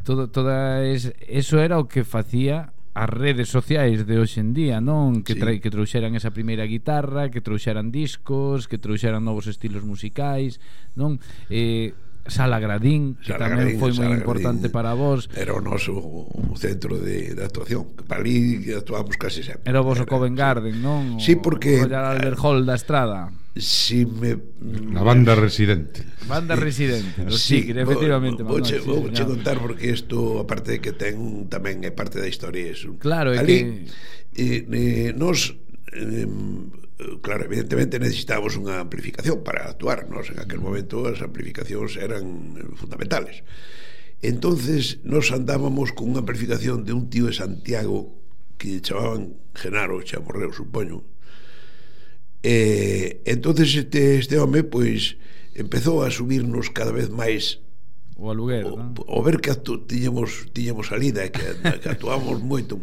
todo, 0.05 0.29
toda 0.29 0.85
es, 0.85 1.17
eso 1.25 1.57
era 1.61 1.81
o 1.81 1.89
que 1.89 2.05
facía 2.05 2.77
as 2.93 3.09
redes 3.09 3.49
sociais 3.49 4.03
de 4.07 4.19
hoxe 4.19 4.43
en 4.43 4.51
día, 4.51 4.83
non? 4.83 5.23
Que, 5.23 5.39
sí. 5.39 5.41
tra 5.41 5.55
que 5.55 5.71
trouxeran 5.71 6.19
esa 6.19 6.35
primeira 6.35 6.67
guitarra, 6.67 7.31
que 7.31 7.39
trouxeran 7.39 7.95
discos, 7.95 8.67
que 8.67 8.83
trouxeran 8.83 9.23
novos 9.23 9.47
estilos 9.47 9.87
musicais, 9.87 10.59
non? 10.99 11.23
Eh, 11.47 11.95
Sala 12.27 12.61
Gradín, 12.61 13.17
que 13.17 13.33
Sala 13.33 13.49
tamén 13.49 13.79
Gradín, 13.79 13.81
foi 13.81 13.93
moi 13.95 14.11
importante 14.13 14.69
Gradín 14.69 14.75
para 14.75 14.93
vos. 14.99 15.31
Era 15.33 15.55
o 15.55 15.63
noso 15.63 16.27
centro 16.59 16.99
de, 16.99 17.33
de 17.33 17.43
actuación. 17.43 17.95
Para 18.05 18.21
ali 18.21 18.61
actuábamos 18.75 19.17
casi 19.17 19.47
sempre. 19.47 19.71
Era 19.71 19.81
o 19.81 19.87
voso 19.87 20.05
Covent 20.05 20.37
Garden, 20.37 20.83
non? 20.83 21.17
Sí, 21.23 21.39
porque... 21.39 21.81
O 21.81 21.89
Albert 21.89 22.39
Hall 22.43 22.67
da 22.67 22.75
Estrada 22.75 23.31
si 23.57 24.07
me 24.07 24.39
la 24.93 25.03
banda 25.03 25.35
residente. 25.35 26.05
Banda 26.29 26.55
residente, 26.55 27.25
do 27.25 27.37
sí, 27.37 27.63
Tigre, 27.63 27.83
efectivamente. 27.83 28.43
Vou, 28.43 28.63
che, 28.63 28.79
vou 28.79 29.11
che 29.11 29.25
contar 29.25 29.59
porque 29.59 29.91
isto 29.91 30.39
aparte 30.39 30.79
de 30.79 30.81
que 30.81 30.93
ten 30.95 31.51
tamén 31.51 31.83
é 31.83 31.91
parte 31.91 32.23
da 32.23 32.31
historia 32.31 32.71
eso. 32.71 32.95
Claro, 33.03 33.35
é 33.35 33.43
Ali, 33.43 33.87
que 34.31 34.39
eh, 34.39 34.63
eh, 34.71 35.11
nos 35.19 35.51
eh, 35.91 36.31
claro, 37.23 37.45
evidentemente 37.45 37.99
necesitábamos 37.99 38.55
unha 38.55 38.79
amplificación 38.79 39.43
para 39.43 39.67
actuar, 39.67 40.07
nos 40.07 40.31
en 40.31 40.39
aquel 40.39 40.63
momento 40.63 41.11
as 41.11 41.19
amplificacións 41.19 41.99
eran 41.99 42.55
fundamentales. 42.79 43.43
Entonces 44.23 45.01
nos 45.03 45.33
andábamos 45.33 45.91
con 45.97 46.13
unha 46.13 46.23
amplificación 46.23 46.85
de 46.85 46.93
un 46.93 47.09
tío 47.09 47.27
de 47.27 47.35
Santiago 47.35 48.15
que 48.61 48.79
chamaban 48.85 49.41
Genaro, 49.57 50.05
chamorreo, 50.05 50.53
supoño, 50.53 51.03
E 52.41 53.21
entonces 53.29 53.69
este, 53.77 54.17
este 54.17 54.41
home 54.41 54.65
pois 54.65 55.21
empezou 55.53 56.01
a 56.01 56.09
subirnos 56.09 56.73
cada 56.73 56.93
vez 56.93 57.13
máis 57.13 57.61
o 58.21 58.31
aluguer, 58.31 58.65
o, 58.65 58.77
¿no? 58.77 58.95
o 58.97 59.19
ver 59.25 59.41
que 59.41 59.51
actu, 59.51 59.81
tiñemos, 59.85 60.49
tiñemos 60.53 60.89
salida 60.89 61.29
que, 61.33 61.57
que 61.81 61.89
actuamos 61.89 62.41
moito 62.53 62.81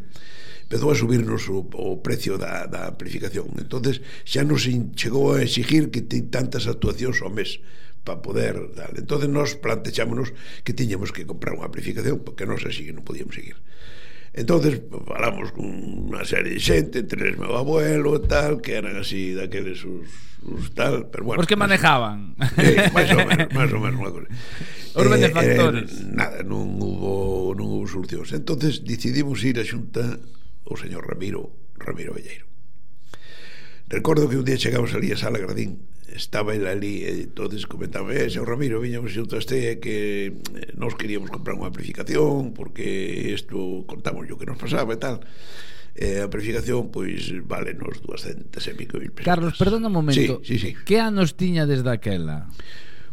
empezou 0.65 0.91
a 0.91 0.99
subirnos 0.99 1.47
o, 1.49 1.65
o 1.73 2.01
precio 2.01 2.37
da, 2.37 2.65
da 2.69 2.89
amplificación 2.89 3.49
entonces 3.57 4.01
xa 4.25 4.45
nos 4.45 4.65
chegou 4.97 5.33
a 5.33 5.41
exigir 5.41 5.89
que 5.93 6.05
ten 6.05 6.29
tantas 6.29 6.69
actuacións 6.69 7.21
ao 7.21 7.33
mes 7.33 7.61
para 8.05 8.21
poder 8.21 8.73
dar. 8.77 8.93
entonces 8.97 9.29
nos 9.29 9.55
plantexámonos 9.57 10.33
que 10.65 10.73
tiñemos 10.73 11.09
que 11.09 11.25
comprar 11.25 11.57
unha 11.57 11.69
amplificación 11.69 12.21
porque 12.25 12.45
nos 12.45 12.65
así 12.65 12.89
non 12.93 13.05
podíamos 13.05 13.37
seguir 13.37 13.57
entonces 14.37 14.81
falamos 15.09 15.49
con 15.49 15.65
unha 15.65 16.21
serie 16.21 16.55
de 16.55 16.61
xente, 16.61 17.01
tres 17.01 17.33
meu 17.41 17.57
abuelo 17.57 18.21
e 18.21 18.23
tal, 18.29 18.61
que 18.61 18.77
eran 18.77 18.93
así 18.93 19.33
daqueles 19.33 19.81
os, 19.81 20.05
os 20.45 20.69
tal, 20.77 21.09
pero 21.09 21.25
bueno. 21.25 21.41
Os 21.41 21.49
que 21.49 21.57
manejaban. 21.57 22.37
Eh, 22.61 22.93
máis 22.93 23.09
ou 23.17 23.25
menos, 23.25 23.49
máis 23.49 23.71
ou 23.73 23.81
menos 23.81 23.97
unha 23.97 24.13
cosa. 24.13 24.29
Os 24.93 25.05
eh, 25.05 25.09
benefactores. 25.09 25.89
Eh, 25.89 26.13
nada, 26.13 26.45
non 26.45 26.77
hubo 26.77 27.57
non 27.57 27.65
hubo 27.65 27.89
solucións. 27.89 28.29
Entonces 28.37 28.85
decidimos 28.85 29.41
ir 29.41 29.57
a 29.57 29.65
xunta 29.65 30.21
o 30.69 30.77
señor 30.77 31.09
Ramiro, 31.09 31.73
Ramiro 31.81 32.13
Velleiro. 32.13 32.45
Recordo 33.89 34.27
que 34.27 34.35
un 34.35 34.43
día 34.43 34.57
chegamos 34.57 34.93
ali 34.93 35.11
a 35.11 35.17
Sala 35.17 35.39
Gradín, 35.39 35.79
estaba 36.11 36.55
el 36.55 36.67
ali, 36.67 37.07
e 37.07 37.23
entonces 37.23 37.63
comentaba, 37.63 38.11
eh, 38.11 38.27
seu 38.27 38.43
Ramiro, 38.43 38.83
viñamos 38.83 39.15
xunto 39.15 39.35
a 39.35 39.39
este 39.39 39.79
que 39.79 40.35
eh, 40.35 40.75
nos 40.75 40.99
queríamos 40.99 41.31
comprar 41.31 41.55
unha 41.55 41.71
amplificación, 41.71 42.51
porque 42.51 43.31
isto 43.31 43.87
contamos 43.87 44.27
o 44.27 44.35
que 44.35 44.43
nos 44.43 44.59
pasaba 44.59 44.91
e 44.91 44.99
tal 44.99 45.23
eh, 45.95 46.19
a 46.19 46.27
amplificación, 46.27 46.91
pois 46.91 47.31
vale 47.47 47.79
nos 47.79 48.03
200 48.03 48.59
e 48.59 48.73
pico 48.75 48.99
mil 48.99 49.15
pesos. 49.15 49.23
Carlos, 49.23 49.55
perdona 49.55 49.87
un 49.87 49.95
momento. 50.03 50.43
Sí, 50.43 50.59
sí, 50.59 50.67
sí. 50.67 50.69
Que 50.83 50.99
anos 50.99 51.39
tiña 51.39 51.63
desde 51.63 51.87
aquela? 51.87 52.51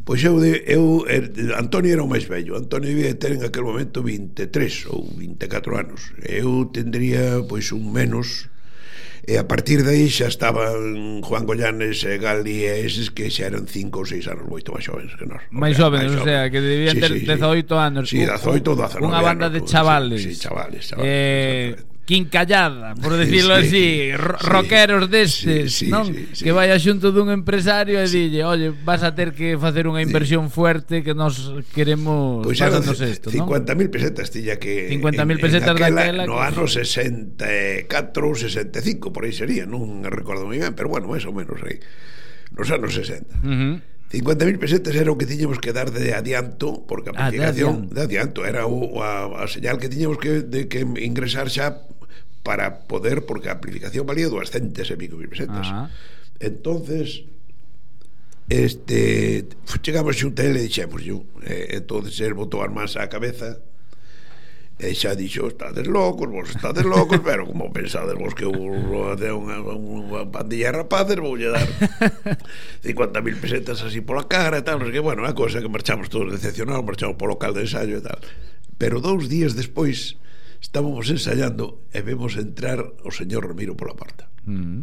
Pois 0.04 0.20
eu, 0.26 0.36
de, 0.42 0.60
eu 0.68 1.06
er, 1.08 1.32
Antonio 1.56 1.94
era 1.94 2.04
o 2.04 2.10
máis 2.10 2.28
vello 2.28 2.60
Antonio 2.60 2.92
debía 2.92 3.16
ter 3.16 3.32
en 3.32 3.40
aquel 3.40 3.64
momento 3.64 4.04
23 4.04 4.92
ou 4.92 5.08
24 5.16 5.80
anos 5.80 6.12
Eu 6.20 6.68
tendría 6.68 7.40
pois 7.48 7.72
un 7.72 7.88
menos 7.88 8.52
e 9.24 9.40
a 9.40 9.48
partir 9.48 9.80
de 9.80 9.96
aí 9.96 10.12
xa 10.12 10.28
estaban 10.28 11.24
Juan 11.24 11.48
Gollanes 11.48 12.04
e 12.04 12.20
Gali 12.20 12.68
e 12.68 12.84
eses 12.84 13.08
que 13.08 13.32
xa 13.32 13.48
eran 13.48 13.64
cinco 13.64 14.04
ou 14.04 14.06
seis 14.06 14.28
anos 14.28 14.44
moito 14.44 14.72
máis 14.76 14.84
xovens 14.84 15.16
que 15.16 15.24
nós. 15.24 15.40
Máis 15.48 15.74
xovens, 15.80 16.12
o 16.12 16.20
sea, 16.20 16.52
que 16.52 16.60
debían 16.60 16.96
sí, 16.96 17.00
ter 17.00 17.12
sí, 17.16 17.24
18 17.24 17.64
sí. 17.64 17.74
anos. 17.80 18.04
Sí, 18.10 18.20
18 18.20 18.68
ou 18.68 18.76
19 18.76 19.00
Unha 19.00 19.20
banda 19.24 19.48
anos, 19.48 19.56
de 19.56 19.60
chavales. 19.64 20.20
Sí, 20.20 20.36
sí 20.36 20.44
chavales, 20.44 20.82
chavales. 20.92 21.08
Eh, 21.08 21.93
quincallada, 22.04 22.94
por 22.94 23.16
decirlo 23.16 23.56
sí, 23.56 23.66
así, 23.66 23.70
sí, 23.70 24.12
rockeros 24.16 25.10
destes, 25.10 25.72
sí, 25.72 25.86
sí, 25.86 25.90
non? 25.90 26.04
Sí, 26.06 26.28
sí. 26.32 26.44
Que 26.44 26.52
vai 26.52 26.68
xunto 26.76 27.08
dun 27.10 27.32
empresario 27.32 27.96
e 27.96 28.06
dille, 28.06 28.44
"Olle, 28.44 28.76
vas 28.84 29.00
a 29.00 29.16
ter 29.16 29.32
que 29.32 29.56
facer 29.56 29.88
unha 29.88 30.04
inversión 30.04 30.48
sí. 30.48 30.52
fuerte 30.52 31.00
que 31.00 31.16
nos 31.16 31.64
queremos 31.72 32.44
pois 32.44 32.60
pues 32.60 32.68
pagarnos 32.68 33.00
isto, 33.00 33.32
non?" 33.32 33.48
50.000 33.48 33.88
pesetas 33.88 34.28
tiña 34.28 34.60
que 34.60 34.92
50.000 34.92 35.40
pesetas 35.40 35.72
daquela, 35.72 36.12
daquela 36.12 36.24
no 36.28 36.44
ano 36.44 36.68
64, 36.68 37.88
65, 37.88 39.08
por 39.08 39.24
aí 39.24 39.32
sería, 39.32 39.64
non 39.64 40.04
recordo 40.04 40.44
moi 40.44 40.60
ben, 40.60 40.76
pero 40.76 40.92
bueno, 40.92 41.08
máis 41.08 41.24
ou 41.24 41.32
menos 41.32 41.56
aí. 41.64 41.80
Nos 42.54 42.68
anos 42.70 42.92
60. 42.94 43.40
Uh 43.40 43.48
-huh. 43.48 43.93
50.000 44.14 44.58
pesetas 44.62 44.94
era 44.94 45.10
o 45.10 45.18
que 45.18 45.26
tiñemos 45.26 45.58
que 45.58 45.74
dar 45.74 45.90
de 45.90 46.14
adianto, 46.14 46.86
porque 46.86 47.10
a 47.10 47.26
aplicación 47.26 47.90
ah, 47.90 47.90
de, 47.90 47.90
adianto. 47.90 47.94
de 47.94 48.00
adianto 48.02 48.40
era 48.46 48.62
o, 48.70 49.02
a, 49.02 49.42
a 49.42 49.50
señal 49.50 49.82
que 49.82 49.90
tiñemos 49.90 50.22
que, 50.22 50.46
de, 50.46 50.70
que 50.70 50.86
ingresar 51.02 51.50
xa 51.50 51.82
para 52.46 52.86
poder, 52.86 53.26
porque 53.26 53.50
a 53.50 53.58
amplificación 53.58 54.06
valía 54.06 54.30
200 54.30 54.86
e 54.86 54.96
pico 55.00 55.18
mil 55.18 55.26
pesetas. 55.26 55.66
Ajá. 55.66 55.90
Entonces, 56.38 57.24
este, 58.48 59.48
chegamos 59.80 60.16
xunta 60.20 60.44
e 60.44 60.52
le 60.52 60.60
dixemos, 60.60 61.00
yo, 61.00 61.24
eh, 61.42 61.80
entonces 61.80 62.20
el 62.20 62.36
botou 62.36 62.60
as 62.60 62.70
mans 62.70 62.94
á 63.00 63.08
cabeza, 63.08 63.64
E 64.74 64.90
xa 64.90 65.14
dixo, 65.14 65.46
estades 65.46 65.86
locos, 65.86 66.26
vos 66.26 66.50
estades 66.50 66.82
locos, 66.82 67.22
pero 67.22 67.46
como 67.46 67.70
pensades 67.70 68.18
vos 68.18 68.34
que 68.34 68.42
vos 68.42 69.14
de 69.14 69.30
unha, 69.30 69.62
unha 69.62 70.26
pandilla 70.26 70.74
de 70.74 70.82
rapaces, 70.82 71.22
voulle 71.22 71.46
dar 71.46 71.62
50.000 72.82 73.38
pesetas 73.38 73.86
así 73.86 74.02
pola 74.02 74.26
cara 74.26 74.58
e 74.58 74.66
tal, 74.66 74.82
non 74.82 74.90
sei 74.90 74.98
que, 74.98 75.06
bueno, 75.06 75.22
a 75.22 75.30
cosa 75.30 75.62
que 75.62 75.70
marchamos 75.70 76.10
todos 76.10 76.34
decepcionados, 76.34 76.82
marchamos 76.82 77.14
polo 77.14 77.38
local 77.38 77.54
de 77.54 77.70
ensayo 77.70 78.02
e 78.02 78.04
tal. 78.04 78.18
Pero 78.74 78.98
dous 78.98 79.30
días 79.30 79.54
despois 79.54 80.18
estábamos 80.58 81.06
ensayando 81.06 81.86
e 81.94 82.02
vemos 82.02 82.34
entrar 82.34 82.82
o 83.06 83.14
señor 83.14 83.46
Ramiro 83.46 83.78
pola 83.78 83.94
porta. 83.94 84.26
Mm 84.42 84.58
-hmm. 84.58 84.80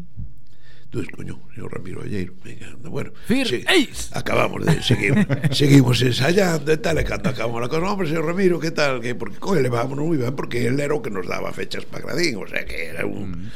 Entonces, 0.91 1.15
coño, 1.15 1.39
señor 1.55 1.71
Ramiro 1.71 2.01
Alleiro, 2.01 2.33
venga, 2.43 2.67
anda, 2.67 2.89
bueno. 2.89 3.13
Fir 3.25 3.47
se, 3.47 3.63
acabamos 4.11 4.65
de 4.65 4.83
seguir, 4.83 5.25
seguimos 5.55 6.01
ensayando 6.01 6.67
e 6.67 6.83
tal, 6.83 6.99
e 6.99 7.07
cando 7.07 7.31
acabamos 7.31 7.63
la 7.63 7.71
cosa, 7.71 7.87
hombre, 7.87 8.11
señor 8.11 8.27
Ramiro, 8.27 8.59
que 8.59 8.75
tal, 8.75 8.99
que 8.99 9.15
porque 9.15 9.39
co 9.39 9.55
levámonos 9.55 10.03
moi 10.03 10.19
ben, 10.19 10.35
porque 10.35 10.67
él 10.67 10.75
era 10.83 10.91
o 10.91 10.99
que 10.99 11.07
nos 11.07 11.23
daba 11.23 11.55
fechas 11.55 11.87
para 11.87 12.11
Gradín, 12.11 12.35
o 12.35 12.43
sea, 12.43 12.67
que 12.67 12.91
era 12.91 13.07
un... 13.07 13.47
Mm. 13.47 13.51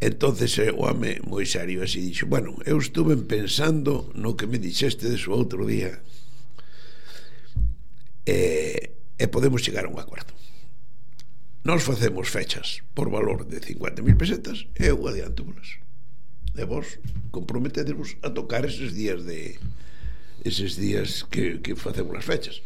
Entonces 0.00 0.56
eh, 0.56 0.72
o 0.72 0.88
home 0.88 1.20
moi 1.28 1.44
serio 1.44 1.84
así 1.84 2.00
dixo, 2.00 2.24
bueno, 2.24 2.56
eu 2.64 2.80
estuve 2.80 3.12
pensando 3.28 4.08
no 4.16 4.32
que 4.32 4.48
me 4.48 4.56
dixeste 4.56 5.04
de 5.04 5.20
su 5.20 5.36
outro 5.36 5.68
día 5.68 6.00
e, 8.24 8.96
e 9.20 9.24
podemos 9.28 9.60
chegar 9.60 9.84
a 9.84 9.92
un 9.92 10.00
acuerdo. 10.00 10.32
Nos 11.60 11.84
facemos 11.84 12.32
fechas 12.32 12.80
por 12.96 13.12
valor 13.12 13.44
de 13.44 13.60
50.000 13.60 14.16
pesetas 14.16 14.64
e 14.80 14.88
eu 14.88 14.96
adianto 15.04 15.44
polas 15.44 15.89
e 16.56 16.64
vos 16.64 16.98
comprometedevos 17.30 18.18
a 18.22 18.30
tocar 18.34 18.66
eses 18.66 18.94
días 18.94 19.22
de 19.24 19.58
eses 20.44 20.76
días 20.76 21.22
que, 21.28 21.60
que 21.60 21.76
facemos 21.76 22.16
as 22.16 22.24
fechas. 22.24 22.62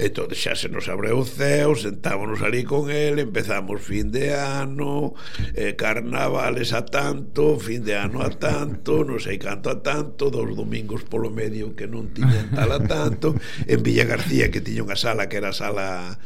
Entón 0.00 0.32
xa 0.32 0.56
se 0.56 0.72
nos 0.72 0.88
abre 0.88 1.12
o 1.12 1.20
ceo 1.26 1.76
sentámonos 1.76 2.40
ali 2.40 2.64
con 2.64 2.88
el 2.88 3.20
empezamos 3.20 3.84
fin 3.84 4.08
de 4.08 4.32
ano 4.32 5.12
eh, 5.52 5.76
carnavales 5.76 6.72
a 6.72 6.88
tanto 6.88 7.60
fin 7.60 7.84
de 7.84 7.98
ano 7.98 8.24
a 8.24 8.32
tanto 8.32 9.04
non 9.04 9.20
sei 9.20 9.36
canto 9.36 9.68
a 9.68 9.82
tanto 9.84 10.32
dos 10.32 10.56
domingos 10.56 11.04
polo 11.04 11.28
medio 11.28 11.76
que 11.76 11.84
non 11.84 12.16
tiñan 12.16 12.48
tal 12.56 12.72
a 12.72 12.80
tanto. 12.80 13.36
En 13.68 13.84
Villa 13.84 14.08
García 14.08 14.48
que 14.48 14.64
tiña 14.64 14.86
unha 14.86 14.96
sala 14.96 15.28
que 15.28 15.36
era 15.36 15.52
a 15.52 15.58
sala 15.58 16.16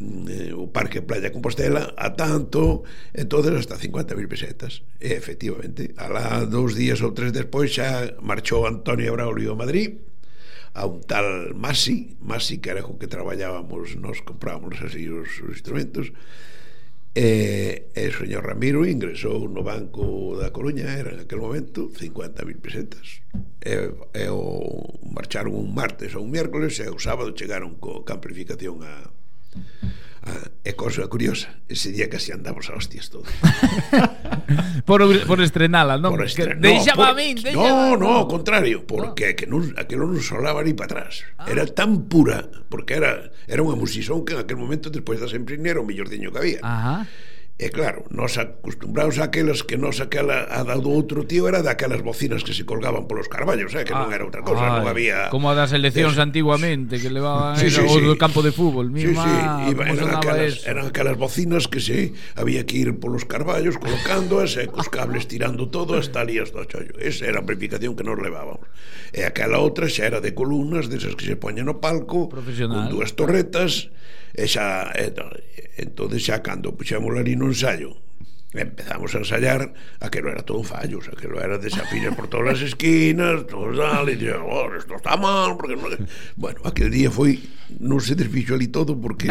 eh, 0.00 0.56
o 0.56 0.72
Parque 0.72 1.04
Playa 1.04 1.30
Compostela 1.30 1.92
a 1.96 2.16
tanto, 2.16 2.82
entonces 3.12 3.52
hasta 3.52 3.76
50.000 3.76 4.28
pesetas. 4.28 4.82
E, 4.96 5.12
efectivamente, 5.12 5.92
alá 6.00 6.48
dous 6.48 6.72
días 6.72 7.04
ou 7.04 7.12
tres 7.12 7.36
despois 7.36 7.68
xa 7.68 8.16
marchou 8.24 8.64
Antonio 8.64 9.12
Braulio 9.12 9.52
a 9.52 9.60
Madrid 9.60 10.00
a 10.72 10.86
un 10.86 11.02
tal 11.02 11.54
Masi, 11.54 12.16
Masi 12.22 12.58
que 12.58 12.70
era 12.70 12.82
con 12.82 12.96
que 12.96 13.10
traballábamos, 13.10 13.96
nos 13.96 14.22
comprábamos 14.22 14.80
así 14.80 15.10
os, 15.10 15.28
os 15.42 15.58
instrumentos, 15.58 16.14
e, 17.10 17.90
e 17.90 18.02
o 18.06 18.14
señor 18.14 18.46
Ramiro 18.46 18.86
ingresou 18.86 19.50
no 19.50 19.66
Banco 19.66 20.38
da 20.38 20.54
Coruña, 20.54 20.94
era 20.94 21.10
en 21.10 21.26
aquel 21.26 21.42
momento 21.42 21.90
50.000 21.90 22.62
pesetas. 22.62 23.20
E, 23.60 23.90
e 24.14 24.24
o, 24.30 24.94
marcharon 25.10 25.58
un 25.58 25.74
martes 25.74 26.14
ou 26.14 26.22
un 26.22 26.30
miércoles 26.30 26.78
e 26.78 26.86
o 26.86 27.02
sábado 27.02 27.34
chegaron 27.34 27.74
co, 27.82 28.06
camplificación 28.06 28.86
a, 28.86 29.10
Ah, 30.20 30.52
é 30.68 30.76
cosa 30.76 31.08
curiosa, 31.08 31.48
ese 31.64 31.96
día 31.96 32.12
casi 32.12 32.28
andamos 32.28 32.68
a 32.68 32.76
hostias 32.76 33.08
todos. 33.08 33.32
por, 34.84 35.00
por 35.24 35.40
estrenala, 35.40 35.96
non? 35.96 36.12
Por 36.12 36.28
estren... 36.28 36.60
Deixa 36.60 36.92
no, 36.92 37.00
por... 37.00 37.16
min, 37.16 37.40
deixa 37.40 37.56
No, 37.56 37.96
no, 37.96 38.20
ao 38.20 38.28
contrario, 38.28 38.84
porque 38.84 39.32
no. 39.32 39.36
que 39.40 39.46
non, 39.48 39.62
aquilo 39.80 40.04
non 40.04 40.20
solaba 40.20 40.60
ni 40.60 40.76
para 40.76 41.08
atrás. 41.08 41.24
Ah. 41.40 41.48
Era 41.48 41.64
tan 41.64 42.04
pura, 42.04 42.44
porque 42.68 43.00
era 43.00 43.32
era 43.48 43.64
unha 43.64 43.80
musisón 43.80 44.28
que 44.28 44.36
en 44.36 44.44
aquel 44.44 44.60
momento, 44.60 44.92
despois 44.92 45.16
da 45.16 45.26
Semprini, 45.26 45.72
era 45.72 45.80
o 45.80 45.88
mellor 45.88 46.12
diño 46.12 46.28
que 46.28 46.38
había. 46.38 46.60
Ajá. 46.60 47.08
Ah 47.08 47.30
E 47.60 47.68
claro, 47.68 48.08
nos 48.08 48.40
acostumbrados 48.40 49.20
a 49.20 49.28
aquelas 49.28 49.60
que 49.60 49.76
nos 49.76 50.00
aquela 50.00 50.48
a 50.48 50.64
dado 50.64 50.88
outro 50.88 51.28
tío 51.28 51.44
era 51.44 51.60
daquelas 51.60 52.00
bocinas 52.00 52.40
que 52.40 52.56
se 52.56 52.64
colgaban 52.64 53.04
polos 53.04 53.28
carballos, 53.28 53.76
eh, 53.76 53.84
que 53.84 53.92
ah, 53.92 54.00
non 54.00 54.16
era 54.16 54.24
outra 54.24 54.40
cosa, 54.40 54.64
ah, 54.64 54.80
non 54.80 54.88
había 54.88 55.28
Como 55.28 55.52
a 55.52 55.54
das 55.54 55.76
eleccións 55.76 56.16
es... 56.16 56.24
antiguamente 56.24 56.96
que 56.96 57.12
levaban 57.12 57.60
sí, 57.60 57.68
sí, 57.68 57.84
sí. 57.84 58.00
do 58.00 58.16
campo 58.16 58.40
de 58.40 58.56
fútbol, 58.56 58.88
mi 58.88 59.04
sí, 59.04 59.12
má, 59.12 59.68
sí. 59.68 59.76
Iba, 59.76 59.92
eran, 59.92 60.08
aquelas, 60.08 60.56
eso? 60.56 60.72
eran 60.72 60.88
aquelas 60.88 61.20
bocinas 61.20 61.68
que 61.68 61.84
se 61.84 62.16
había 62.32 62.64
que 62.64 62.80
ir 62.80 62.96
polos 62.96 63.28
carballos 63.28 63.76
colocándoas 63.76 64.56
e 64.56 64.64
cos 64.64 64.88
cables 64.88 65.28
tirando 65.28 65.68
todo 65.68 66.00
hasta 66.00 66.24
ali 66.24 66.40
hasta 66.40 66.64
o 66.64 66.66
chollo. 66.66 66.96
Esa 66.96 67.28
era 67.28 67.38
a 67.38 67.44
amplificación 67.44 67.92
que 67.92 68.08
nos 68.08 68.16
levábamos. 68.16 68.72
E 69.12 69.28
aquela 69.28 69.60
outra 69.60 69.84
xa 69.92 70.08
era 70.08 70.24
de 70.24 70.32
columnas, 70.32 70.88
desas 70.88 71.12
que 71.12 71.28
se 71.28 71.36
poñen 71.36 71.68
no 71.68 71.76
palco, 71.76 72.32
con 72.32 72.88
dúas 72.88 73.12
torretas, 73.12 73.92
E 74.34 74.46
xa, 74.46 74.90
e, 74.94 75.10
entonces 75.78 76.22
xa 76.22 76.42
cando 76.44 76.76
puxemos 76.76 77.14
ali 77.16 77.34
no 77.34 77.50
ensayo, 77.50 77.98
empezamos 78.52 79.14
a 79.14 79.18
ensayar, 79.18 79.72
aquelo 80.00 80.30
era 80.30 80.42
todo 80.42 80.62
fallos, 80.62 81.06
aquelo 81.08 81.40
era 81.40 81.58
desafíos 81.58 82.14
por 82.14 82.26
todas 82.26 82.58
as 82.58 82.74
esquinas, 82.74 83.46
todos 83.46 83.78
tal, 83.78 84.10
e 84.10 84.18
dixo, 84.18 84.42
oh, 84.42 84.66
isto 84.74 84.98
está 84.98 85.14
mal, 85.14 85.54
porque 85.54 85.78
non... 85.78 85.94
Bueno, 86.34 86.58
aquel 86.66 86.90
día 86.90 87.14
foi, 87.14 87.38
non 87.78 88.02
se 88.02 88.18
desfixo 88.18 88.58
ali 88.58 88.66
todo 88.66 88.98
porque 88.98 89.30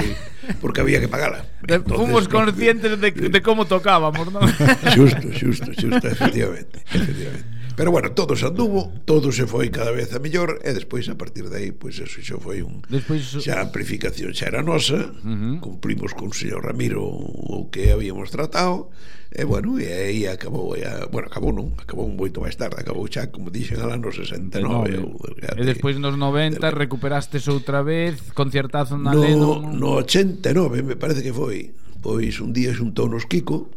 porque 0.63 0.79
había 0.79 1.03
que 1.03 1.11
pagala. 1.11 1.43
Entonces, 1.67 1.99
Fomos 1.99 2.31
conscientes 2.31 2.95
de, 2.95 3.11
de 3.11 3.39
como 3.43 3.67
tocábamos, 3.67 4.31
non? 4.31 4.47
Xusto, 4.95 5.27
xusto, 5.35 5.69
xusto, 5.75 6.05
efectivamente, 6.07 6.79
efectivamente. 6.87 7.58
Pero 7.79 7.91
bueno, 7.91 8.11
todo 8.11 8.35
se 8.35 8.45
anduvo, 8.45 8.91
todo 9.05 9.31
se 9.31 9.47
foi 9.47 9.71
cada 9.71 9.95
vez 9.95 10.11
a 10.11 10.19
mellor 10.19 10.59
e 10.67 10.75
despois 10.75 11.07
a 11.07 11.15
partir 11.15 11.47
de 11.47 11.55
aí, 11.55 11.71
pois 11.71 11.95
eso 11.95 12.19
xa 12.19 12.35
foi 12.35 12.59
un 12.59 12.83
despois... 12.91 13.39
xa 13.39 13.55
a 13.55 13.63
amplificación 13.63 14.35
xa 14.35 14.51
era 14.51 14.59
nosa, 14.59 14.99
uh 14.99 15.23
-huh. 15.23 15.63
cumplimos 15.63 16.11
con 16.11 16.27
o 16.27 16.35
señor 16.35 16.59
Ramiro 16.59 17.07
o 17.07 17.71
que 17.71 17.95
habíamos 17.95 18.35
tratado 18.35 18.91
e 19.31 19.47
bueno, 19.47 19.79
e 19.79 19.87
aí 19.87 20.27
acabou, 20.27 20.75
e, 20.75 20.83
bueno, 21.07 21.31
acabou 21.31 21.55
non, 21.55 21.71
acabou 21.79 22.11
moito 22.11 22.43
máis 22.43 22.59
tarde, 22.59 22.83
acabou 22.83 23.07
xa 23.07 23.31
como 23.31 23.47
dixen 23.47 23.79
alá 23.79 23.95
no 23.95 24.11
69. 24.11 24.59
Ou, 24.99 25.15
e 25.39 25.63
despois 25.63 25.95
nos 26.03 26.19
90 26.19 26.59
recuperastes 26.75 27.47
outra 27.47 27.79
vez 27.79 28.19
concertazo 28.35 28.99
na 28.99 29.15
no, 29.15 29.23
Lennon. 29.23 29.71
No 29.79 30.03
89 30.03 30.83
me 30.83 30.99
parece 30.99 31.23
que 31.23 31.31
foi. 31.31 31.71
Pois 32.03 32.43
un 32.43 32.51
día 32.51 32.75
xuntou 32.75 33.07
nos 33.07 33.23
Kiko, 33.23 33.71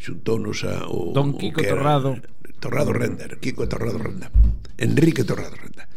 xuntou 0.00 0.40
nos 0.40 0.64
a, 0.64 0.88
o, 0.88 1.12
Don 1.12 1.36
Kiko 1.36 1.60
o 1.60 1.62
que 1.62 1.68
era, 1.68 1.76
Torrado 1.76 2.16
Torrado 2.60 2.92
Renda, 2.92 3.26
Kiko 3.40 3.66
Torrado 3.66 3.98
Renda, 3.98 4.30
Enrique 4.78 5.24
Torrado 5.24 5.56
Renda 5.56 5.88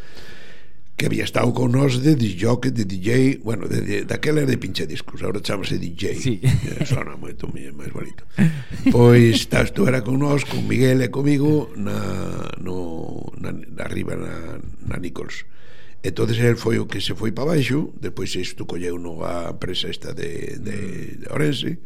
que 0.95 1.07
había 1.07 1.23
estado 1.23 1.53
con 1.53 1.71
nós 1.71 2.01
de 2.03 2.15
DJ, 2.15 2.71
de 2.71 2.85
DJ, 2.85 3.41
bueno, 3.43 3.67
de, 3.67 3.81
de, 3.81 4.05
daquela 4.05 4.41
era 4.41 4.51
de 4.51 4.57
pinche 4.57 4.85
discos, 4.85 5.21
agora 5.23 5.41
chamase 5.41 5.77
DJ. 5.77 6.15
Sí. 6.15 6.39
Eh, 6.43 6.85
sona 6.85 7.17
moito 7.17 7.49
máis 7.49 7.91
bonito. 7.91 8.23
Pois 8.93 9.43
estás 9.43 9.73
tú 9.73 9.89
era 9.89 10.05
con 10.05 10.21
nós, 10.21 10.45
con 10.45 10.63
Miguel 10.63 11.01
e 11.01 11.09
comigo 11.09 11.73
na 11.75 12.47
no 12.61 13.25
na, 13.41 13.51
na 13.51 13.83
arriba 13.83 14.13
na, 14.15 14.61
na 14.85 14.95
Nichols. 15.01 15.49
Entonces 16.05 16.37
el 16.39 16.55
foi 16.55 16.77
o 16.77 16.85
que 16.85 17.01
se 17.01 17.17
foi 17.17 17.33
para 17.33 17.57
baixo, 17.57 17.89
despois 17.97 18.31
isto 18.37 18.69
colleu 18.69 19.01
no 19.01 19.25
a 19.25 19.51
empresa 19.51 19.89
esta 19.89 20.13
de, 20.13 20.61
de, 20.61 20.77
de 21.19 21.27
Orense 21.33 21.81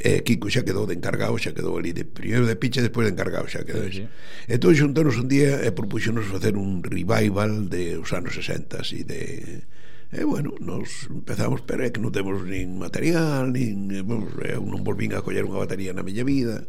eh, 0.00 0.24
Kiko 0.24 0.48
xa 0.48 0.64
quedou 0.64 0.88
de 0.88 0.96
encargado, 0.96 1.36
xa 1.36 1.52
quedou 1.52 1.76
ali 1.76 1.92
de 1.92 2.08
primeiro 2.08 2.48
de 2.48 2.56
piche, 2.56 2.80
despois 2.80 3.04
de 3.04 3.12
encargado 3.12 3.46
xa 3.46 3.62
quedou. 3.68 3.84
Sí, 3.92 4.02
sí. 4.02 4.04
Entón 4.48 4.72
xuntanos 4.72 5.20
un 5.20 5.28
día 5.28 5.60
eh, 5.60 5.68
e 5.68 5.76
propuxenos 5.76 6.24
facer 6.26 6.56
un 6.56 6.80
revival 6.80 7.68
de 7.68 8.00
os 8.00 8.10
anos 8.16 8.32
60 8.34 8.80
así 8.80 9.04
de 9.04 9.62
E, 10.10 10.24
bueno, 10.24 10.54
nos 10.58 11.06
empezamos, 11.06 11.62
pero 11.62 11.86
é 11.86 11.94
que 11.94 12.02
non 12.02 12.10
temos 12.10 12.42
nin 12.42 12.82
material, 12.82 13.54
nin... 13.54 13.94
Eh, 13.94 14.02
bueno, 14.02 14.26
eu 14.42 14.58
non 14.66 14.82
volvín 14.82 15.14
a 15.14 15.22
coller 15.22 15.46
unha 15.46 15.62
batería 15.62 15.94
na 15.94 16.02
miña 16.02 16.26
vida, 16.26 16.66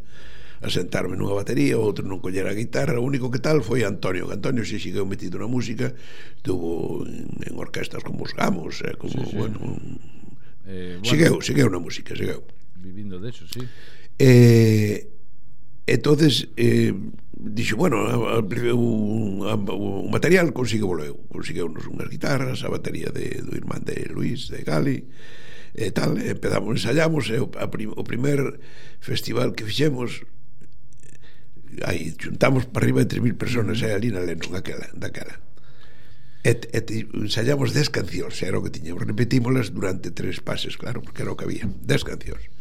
a 0.61 0.69
sentarme 0.69 1.17
nunha 1.17 1.33
batería, 1.33 1.73
outro 1.81 2.05
non 2.05 2.21
coller 2.21 2.45
a 2.45 2.53
guitarra, 2.53 3.01
o 3.01 3.07
único 3.09 3.33
que 3.33 3.41
tal 3.41 3.65
foi 3.65 3.81
Antonio, 3.81 4.29
que 4.29 4.37
Antonio 4.37 4.61
se 4.61 4.77
xigueu 4.77 5.09
metido 5.09 5.41
na 5.41 5.49
música, 5.49 5.89
tuvo 6.45 7.01
en, 7.01 7.33
en 7.41 7.57
orquestas 7.57 8.05
como 8.05 8.29
os 8.29 8.37
Gamos, 8.37 8.85
eh, 8.85 8.93
como, 8.93 9.09
sí, 9.09 9.25
sí. 9.25 9.33
bueno... 9.33 9.57
Eh, 10.69 11.01
bueno. 11.01 11.09
Sigueu, 11.09 11.35
sigueu 11.41 11.65
na 11.73 11.81
música, 11.81 12.13
sigueu 12.13 12.45
vivindo 12.75 13.19
de 13.19 13.29
eso, 13.29 13.45
sí. 13.47 13.61
Eh, 14.19 15.09
entonces 15.87 16.49
eh, 16.57 16.93
dixo, 17.41 17.75
bueno, 17.75 18.05
ampliou 18.29 18.77
un, 18.77 19.41
un 19.41 20.09
material, 20.13 20.53
consigueu 20.53 20.93
eu, 21.01 21.17
consigueunos 21.33 21.89
unhas 21.89 22.09
guitarras, 22.09 22.61
a 22.61 22.69
batería 22.69 23.09
de, 23.09 23.41
do 23.41 23.57
irmán 23.57 23.81
de 23.81 24.05
Luis, 24.13 24.45
de 24.53 24.61
Gali, 24.61 25.09
e 25.73 25.89
tal, 25.89 26.21
empezamos, 26.21 26.77
ensayamos, 26.77 27.33
e 27.33 27.41
o, 27.41 27.49
a 27.57 27.65
prim, 27.65 27.89
o 27.89 28.03
primer 28.05 28.61
festival 29.01 29.57
que 29.57 29.65
fixemos, 29.65 30.21
aí 31.81 32.13
juntamos 32.13 32.69
para 32.69 32.85
arriba 32.85 33.01
de 33.01 33.17
3.000 33.17 33.41
personas, 33.41 33.81
aí 33.81 33.97
ali 33.97 34.13
na 34.13 34.21
Lennon, 34.21 34.53
aquela, 34.53 34.85
daquela. 34.93 35.41
E, 36.45 36.53
e 36.53 37.09
ensayamos 37.25 37.73
10 37.73 37.89
cancións, 37.89 38.37
era 38.45 38.61
o 38.61 38.61
que 38.61 38.69
tiñamos, 38.69 39.01
repetímolas 39.01 39.73
durante 39.73 40.13
tres 40.13 40.45
pases, 40.45 40.77
claro, 40.77 41.01
porque 41.01 41.25
era 41.25 41.33
o 41.33 41.37
que 41.37 41.45
había, 41.49 41.65
10 41.65 42.05
cancións 42.05 42.60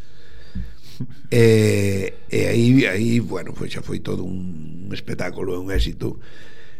e, 1.30 2.14
e 2.30 2.40
aí, 2.46 2.86
aí, 2.86 3.20
bueno, 3.20 3.52
foi, 3.54 3.68
xa 3.70 3.82
foi 3.82 4.00
todo 4.00 4.24
un 4.24 4.88
espectáculo 4.92 5.54
e 5.54 5.58
un 5.58 5.70
éxito. 5.70 6.18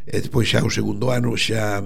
E 0.07 0.19
despois 0.19 0.49
xa 0.49 0.65
o 0.65 0.71
segundo 0.71 1.11
ano 1.11 1.37
xa 1.37 1.85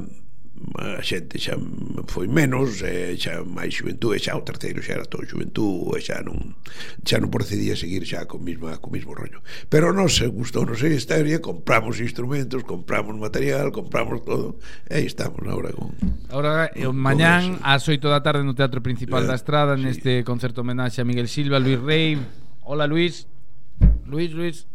a 0.79 1.03
xente 1.03 1.39
xa 1.39 1.59
foi 2.07 2.27
menos, 2.31 2.79
xa 3.19 3.43
máis 3.43 3.75
xuventude, 3.75 4.23
xa 4.23 4.39
o 4.39 4.47
terceiro 4.47 4.79
xa 4.83 5.03
era 5.03 5.07
todo 5.07 5.27
xuventude, 5.27 5.99
xa 5.99 6.23
non 6.23 6.55
xa 7.03 7.19
non 7.19 7.31
procedía 7.31 7.75
seguir 7.75 8.07
xa 8.07 8.27
co 8.31 8.39
mesma 8.39 8.79
co 8.79 8.91
mesmo 8.91 9.15
rollo. 9.15 9.43
Pero 9.67 9.91
nos 9.91 10.23
gustou, 10.31 10.63
nos 10.63 10.79
sei 10.79 10.95
historia, 10.95 11.43
compramos 11.43 11.99
instrumentos, 11.99 12.63
compramos 12.63 13.19
material, 13.19 13.75
compramos 13.75 14.23
todo, 14.23 14.63
e 14.87 15.03
aí 15.03 15.07
estamos 15.07 15.43
agora 15.43 15.75
con 15.75 15.91
Agora 16.31 16.71
e 16.71 16.87
eh, 16.87 16.91
mañán 16.91 17.59
ás 17.63 17.87
8 17.87 17.99
da 18.07 18.23
tarde 18.23 18.47
no 18.47 18.55
Teatro 18.55 18.79
Principal 18.79 19.27
eh, 19.27 19.29
da 19.31 19.37
Estrada 19.39 19.75
sí. 19.75 19.83
neste 19.83 20.23
concerto 20.23 20.63
homenaxe 20.63 21.03
a 21.03 21.07
Miguel 21.07 21.27
Silva, 21.27 21.59
Luis 21.59 21.83
Rey. 21.83 22.19
Hola 22.63 22.87
Luis. 22.87 23.27
Luis, 24.07 24.31
Luis. 24.33 24.67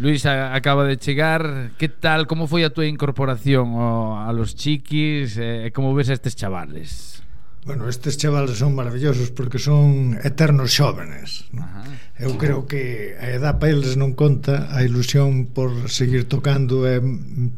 Luis 0.00 0.24
acaba 0.24 0.86
de 0.86 0.96
chegar 0.96 1.72
Que 1.76 1.92
tal, 1.92 2.24
como 2.24 2.48
foi 2.48 2.64
a 2.64 2.72
túa 2.72 2.88
incorporación 2.88 3.76
ao, 3.76 4.16
a 4.16 4.32
los 4.32 4.56
chiquis 4.56 5.36
e 5.36 5.68
eh, 5.68 5.76
como 5.76 5.92
ves 5.92 6.08
a 6.08 6.16
estes 6.16 6.32
chavales? 6.40 7.20
Bueno, 7.68 7.84
estes 7.84 8.16
chavales 8.16 8.56
son 8.56 8.72
maravillosos 8.72 9.28
porque 9.28 9.60
son 9.60 10.16
eternos 10.24 10.72
xóvenes 10.72 11.52
¿no? 11.52 11.68
Ajá. 11.68 11.84
Eu 12.16 12.40
creo 12.40 12.64
que 12.64 13.12
a 13.20 13.28
edad 13.28 13.60
para 13.60 13.76
eles 13.76 14.00
non 14.00 14.16
conta 14.16 14.72
A 14.72 14.80
ilusión 14.80 15.52
por 15.52 15.92
seguir 15.92 16.24
tocando 16.24 16.88
é 16.88 16.96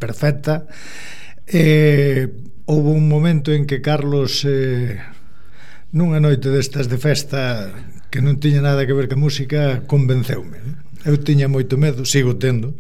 perfecta 0.02 0.66
E 1.46 1.62
eh, 1.62 2.22
houve 2.66 2.90
un 2.90 3.06
momento 3.06 3.54
en 3.54 3.70
que 3.70 3.78
Carlos 3.78 4.42
eh, 4.42 4.98
Nunha 5.94 6.18
noite 6.18 6.50
destas 6.50 6.90
de 6.90 6.98
festa 6.98 7.70
Que 8.10 8.18
non 8.18 8.42
tiña 8.42 8.66
nada 8.66 8.82
que 8.82 8.98
ver 8.98 9.06
que 9.06 9.14
música 9.14 9.86
Convenceume, 9.86 10.58
non? 10.58 10.81
eu 11.04 11.16
tiña 11.18 11.48
moito 11.48 11.78
medo, 11.78 12.04
sigo 12.04 12.36
tendo, 12.36 12.74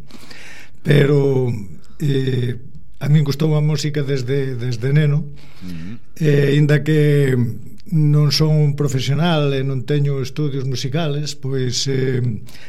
pero 0.82 1.50
eh, 1.98 2.58
a 3.02 3.08
min 3.08 3.26
gustou 3.26 3.54
a 3.54 3.60
música 3.60 4.02
desde, 4.02 4.54
desde 4.54 4.92
neno, 4.92 5.26
uh 5.26 5.66
-huh. 5.66 5.94
eh, 6.22 6.54
inda 6.54 6.82
que 6.86 7.34
non 7.90 8.30
son 8.30 8.54
un 8.62 8.78
profesional 8.78 9.50
e 9.50 9.66
non 9.66 9.82
teño 9.82 10.22
estudios 10.22 10.62
musicales, 10.70 11.34
pois 11.34 11.90
eh, 11.90 12.22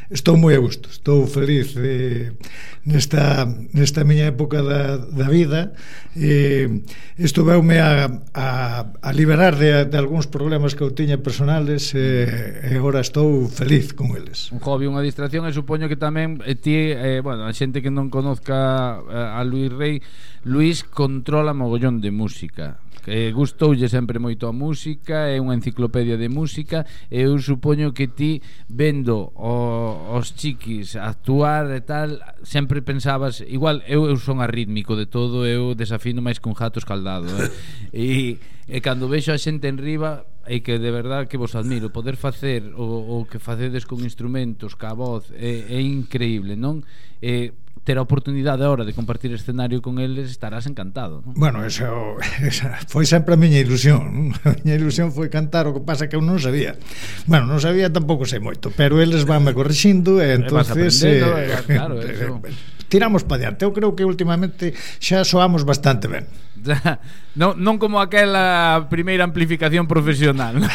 estou 0.09 0.41
moi 0.41 0.57
a 0.57 0.63
gusto, 0.63 0.89
estou 0.89 1.29
feliz 1.29 1.77
eh, 1.77 2.33
nesta, 2.81 3.45
nesta 3.77 4.01
miña 4.01 4.33
época 4.33 4.65
da, 4.65 4.97
da 4.97 5.29
vida. 5.29 5.77
Eh, 6.17 6.81
isto 7.21 7.45
veume 7.45 7.77
a, 7.77 8.09
a, 8.33 8.47
a 8.89 9.09
liberar 9.13 9.53
de, 9.53 9.85
de 9.85 9.97
algúns 10.01 10.25
problemas 10.25 10.73
que 10.73 10.81
eu 10.81 10.89
tiña 10.97 11.21
personales 11.21 11.93
eh, 11.93 12.65
e 12.65 12.73
agora 12.73 13.05
estou 13.05 13.45
feliz 13.45 13.93
con 13.93 14.17
eles. 14.17 14.49
Un 14.49 14.65
hobby, 14.65 14.89
unha 14.89 15.05
distracción 15.05 15.45
e 15.45 15.53
supoño 15.53 15.85
que 15.85 15.99
tamén 15.99 16.41
eh, 16.41 16.57
ti, 16.57 16.89
eh, 16.89 17.21
bueno, 17.21 17.45
a 17.45 17.53
xente 17.53 17.85
que 17.85 17.93
non 17.93 18.09
conozca 18.09 18.97
eh, 19.05 19.37
a 19.37 19.45
Luis 19.45 19.69
Rey 19.69 20.01
Luis 20.43 20.83
controla 20.83 21.53
mogollón 21.53 22.01
de 22.01 22.11
música 22.11 22.82
que 23.01 23.31
gustoulle 23.33 23.89
sempre 23.89 24.19
moito 24.19 24.45
a 24.45 24.53
música 24.53 25.27
é 25.27 25.41
unha 25.41 25.57
enciclopedia 25.57 26.15
de 26.15 26.29
música 26.29 26.85
e 27.09 27.25
eu 27.25 27.35
supoño 27.41 27.91
que 27.91 28.07
ti 28.07 28.39
vendo 28.69 29.33
o, 29.35 30.13
os 30.13 30.31
chiquis 30.37 30.95
actuar 30.95 31.67
e 31.73 31.81
tal 31.81 32.19
sempre 32.45 32.85
pensabas 32.85 33.41
igual 33.43 33.81
eu, 33.89 34.05
eu 34.05 34.15
son 34.21 34.39
arrítmico 34.39 34.93
de 34.95 35.09
todo 35.09 35.43
eu 35.43 35.73
desafino 35.73 36.21
máis 36.21 36.37
que 36.37 36.47
un 36.47 36.55
jato 36.55 36.79
escaldado 36.79 37.27
eh? 37.33 37.49
e 37.91 38.39
E 38.67 38.79
cando 38.79 39.11
vexo 39.11 39.35
a 39.35 39.39
xente 39.39 39.67
en 39.67 39.75
riba 39.75 40.23
E 40.47 40.63
que 40.63 40.79
de 40.79 40.91
verdad 40.91 41.27
que 41.27 41.35
vos 41.35 41.55
admiro 41.55 41.91
Poder 41.91 42.15
facer 42.15 42.71
o, 42.75 43.19
o 43.19 43.27
que 43.27 43.39
facedes 43.39 43.83
con 43.83 43.99
instrumentos 44.03 44.79
Ca 44.79 44.95
voz 44.95 45.27
é, 45.35 45.67
é 45.67 45.79
increíble 45.83 46.55
non 46.55 46.83
E 47.19 47.55
ter 47.83 47.99
a 47.99 48.01
oportunidade 48.01 48.63
agora 48.63 48.87
de 48.87 48.95
compartir 48.95 49.35
escenario 49.35 49.83
con 49.83 49.99
eles 49.99 50.31
estarás 50.31 50.63
encantado 50.71 51.19
non? 51.27 51.35
Bueno, 51.35 51.67
eso, 51.67 52.15
esa 52.39 52.79
foi 52.87 53.03
sempre 53.03 53.35
a 53.35 53.39
miña 53.39 53.59
ilusión 53.59 54.07
non? 54.07 54.25
A 54.47 54.55
miña 54.63 54.79
ilusión 54.79 55.11
foi 55.11 55.27
cantar 55.27 55.67
o 55.67 55.75
que 55.75 55.83
pasa 55.83 56.07
que 56.07 56.15
eu 56.15 56.23
non 56.23 56.39
sabía 56.39 56.79
Bueno, 57.27 57.51
non 57.51 57.59
sabía 57.59 57.91
tampouco 57.91 58.23
sei 58.23 58.39
moito 58.39 58.71
Pero 58.71 59.03
eles 59.03 59.27
vanme 59.27 59.51
corrixindo 59.51 60.23
E 60.23 60.31
entonces 60.39 61.03
eh, 61.03 61.19
e 61.19 61.51
eh, 61.51 61.63
claro, 61.67 61.99
eso. 61.99 62.39
Tiramos 62.91 63.27
pa 63.27 63.35
diante 63.35 63.67
Eu 63.67 63.75
creo 63.75 63.91
que 63.99 64.07
últimamente 64.07 64.71
xa 65.03 65.27
soamos 65.27 65.67
bastante 65.67 66.07
ben 66.07 66.23
non, 67.39 67.59
non 67.59 67.75
como 67.77 67.99
aquela 67.99 68.87
primeira 68.89 69.23
amplificación 69.23 69.87
profesional 69.87 70.59
¿no? 70.61 70.69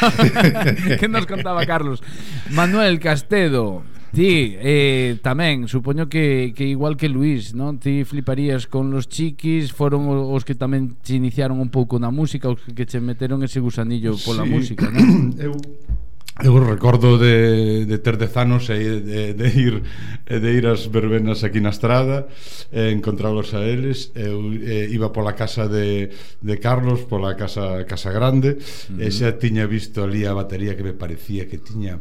que 1.00 1.08
nos 1.08 1.24
contaba 1.24 1.64
Carlos 1.64 2.04
Manuel 2.50 3.00
Castedo 3.00 3.84
Ti, 4.08 4.56
eh, 4.56 5.20
tamén, 5.20 5.68
supoño 5.68 6.08
que, 6.08 6.56
que 6.56 6.64
igual 6.64 6.96
que 6.96 7.12
Luis 7.12 7.52
non? 7.52 7.76
Ti 7.76 8.08
fliparías 8.08 8.64
con 8.64 8.88
los 8.88 9.04
chiquis, 9.04 9.68
foron 9.76 10.08
os 10.08 10.48
que 10.48 10.56
tamén 10.56 10.96
te 11.04 11.12
iniciaron 11.12 11.60
un 11.60 11.68
pouco 11.68 12.00
na 12.00 12.08
música, 12.08 12.48
os 12.48 12.56
que 12.72 12.88
che 12.88 13.04
meteron 13.04 13.44
ese 13.44 13.60
gusanillo 13.60 14.16
pola 14.24 14.48
sí. 14.48 14.48
música, 14.48 14.88
non? 14.94 15.36
Eu 15.36 15.52
Eu 16.38 16.54
recordo 16.62 17.18
de, 17.18 17.84
de 17.84 17.98
ter 17.98 18.16
dez 18.16 18.36
anos 18.38 18.70
e 18.70 19.02
de, 19.02 19.34
de, 19.34 19.48
ir, 19.58 19.82
de 20.22 20.50
ir 20.54 20.70
ás 20.70 20.86
verbenas 20.86 21.42
aquí 21.42 21.58
na 21.58 21.74
estrada 21.74 22.30
e 22.70 22.94
encontralos 22.94 23.50
a 23.58 23.66
eles 23.66 24.14
eu 24.14 24.54
e, 24.54 24.86
iba 24.94 25.10
pola 25.10 25.34
casa 25.34 25.66
de, 25.66 26.14
de 26.38 26.54
Carlos 26.62 27.10
pola 27.10 27.34
casa, 27.34 27.82
casa 27.90 28.14
grande 28.14 28.54
uh 28.54 28.94
-huh. 28.94 29.02
e 29.02 29.10
xa 29.10 29.34
tiña 29.34 29.66
visto 29.66 30.06
ali 30.06 30.30
a 30.30 30.32
batería 30.32 30.78
que 30.78 30.86
me 30.86 30.94
parecía 30.94 31.50
que 31.50 31.58
tiña 31.58 31.98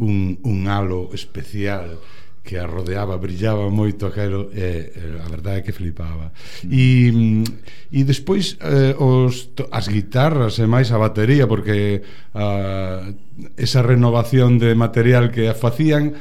un, 0.00 0.40
un 0.48 0.64
halo 0.64 1.12
especial 1.12 2.00
que 2.44 2.60
a 2.60 2.68
rodeaba, 2.68 3.16
brillaba 3.16 3.72
moito 3.72 4.04
aquelo 4.04 4.52
e 4.52 4.92
eh, 4.92 5.16
a 5.16 5.28
verdade 5.32 5.58
é 5.58 5.64
que 5.64 5.72
flipaba. 5.72 6.28
Mm. 6.60 6.68
E 6.68 6.84
mm, 7.10 7.44
e 7.88 8.00
despois 8.04 8.60
eh, 8.60 8.92
os 9.00 9.56
as 9.72 9.88
guitarras 9.88 10.60
e 10.60 10.68
máis 10.68 10.92
a 10.92 11.00
batería 11.00 11.48
porque 11.48 12.04
a, 12.36 13.08
esa 13.56 13.80
renovación 13.80 14.60
de 14.60 14.76
material 14.76 15.32
que 15.32 15.48
facían 15.56 16.12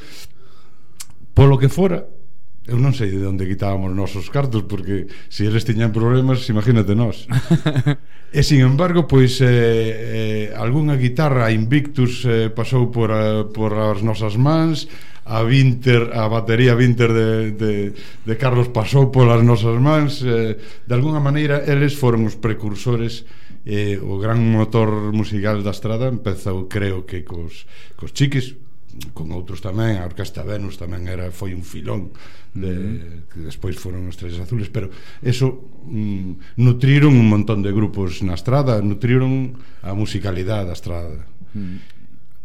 polo 1.36 1.60
que 1.60 1.68
fora 1.68 2.08
Eu 2.64 2.80
non 2.80 2.96
sei 2.96 3.12
de 3.12 3.28
onde 3.28 3.44
quitábamos 3.44 3.92
nosos 3.92 4.32
cartos 4.32 4.64
porque 4.64 5.12
se 5.28 5.44
eles 5.44 5.68
tiñan 5.68 5.92
problemas, 5.92 6.48
imagínate 6.48 6.96
nós. 6.96 7.28
e 8.32 8.40
sin 8.40 8.64
embargo, 8.64 9.04
pois 9.04 9.44
eh, 9.44 9.52
eh 9.52 10.46
algunha 10.56 10.96
guitarra 10.96 11.52
Invictus 11.52 12.24
eh, 12.24 12.48
pasou 12.48 12.88
por 12.88 13.12
a, 13.12 13.44
por 13.52 13.76
as 13.76 14.00
nosas 14.00 14.40
mans, 14.40 14.88
a 15.28 15.44
Winter, 15.44 16.16
a 16.16 16.32
batería 16.32 16.72
Winter 16.80 17.12
de, 17.12 17.52
de, 17.52 17.72
de 18.24 18.34
Carlos 18.40 18.72
pasou 18.72 19.12
polas 19.12 19.44
nosas 19.44 19.76
mans, 19.84 20.24
eh, 20.24 20.56
de 20.56 20.94
alguna 20.96 21.20
maneira 21.20 21.68
eles 21.68 22.00
foron 22.00 22.24
os 22.24 22.40
precursores 22.40 23.28
eh, 23.68 24.00
o 24.00 24.20
gran 24.20 24.40
motor 24.40 25.12
musical 25.12 25.60
da 25.64 25.76
estrada 25.76 26.08
empezou 26.08 26.72
creo 26.72 27.04
que 27.04 27.28
cos, 27.28 27.68
cos 28.00 28.16
chiques 28.16 28.56
con 29.14 29.34
outros 29.34 29.62
tamén, 29.62 29.98
a 29.98 30.06
Orquesta 30.06 30.46
Venus 30.46 30.78
tamén 30.78 31.10
era 31.10 31.34
foi 31.34 31.54
un 31.58 31.66
filón 31.66 32.14
de, 32.54 32.74
uh 32.74 32.80
-huh. 32.80 33.22
que 33.30 33.40
despois 33.50 33.76
foron 33.78 34.06
os 34.06 34.18
Tres 34.18 34.38
Azules, 34.38 34.70
pero 34.70 34.94
eso 35.22 35.58
mm, 35.90 36.62
nutriron 36.62 37.14
un 37.18 37.28
montón 37.28 37.66
de 37.66 37.74
grupos 37.74 38.22
na 38.22 38.38
estrada, 38.38 38.82
nutriron 38.82 39.58
a 39.82 39.98
musicalidade 39.98 40.70
da 40.70 40.78
estrada. 40.78 41.26
Uh 41.54 41.58
-huh. 41.58 41.93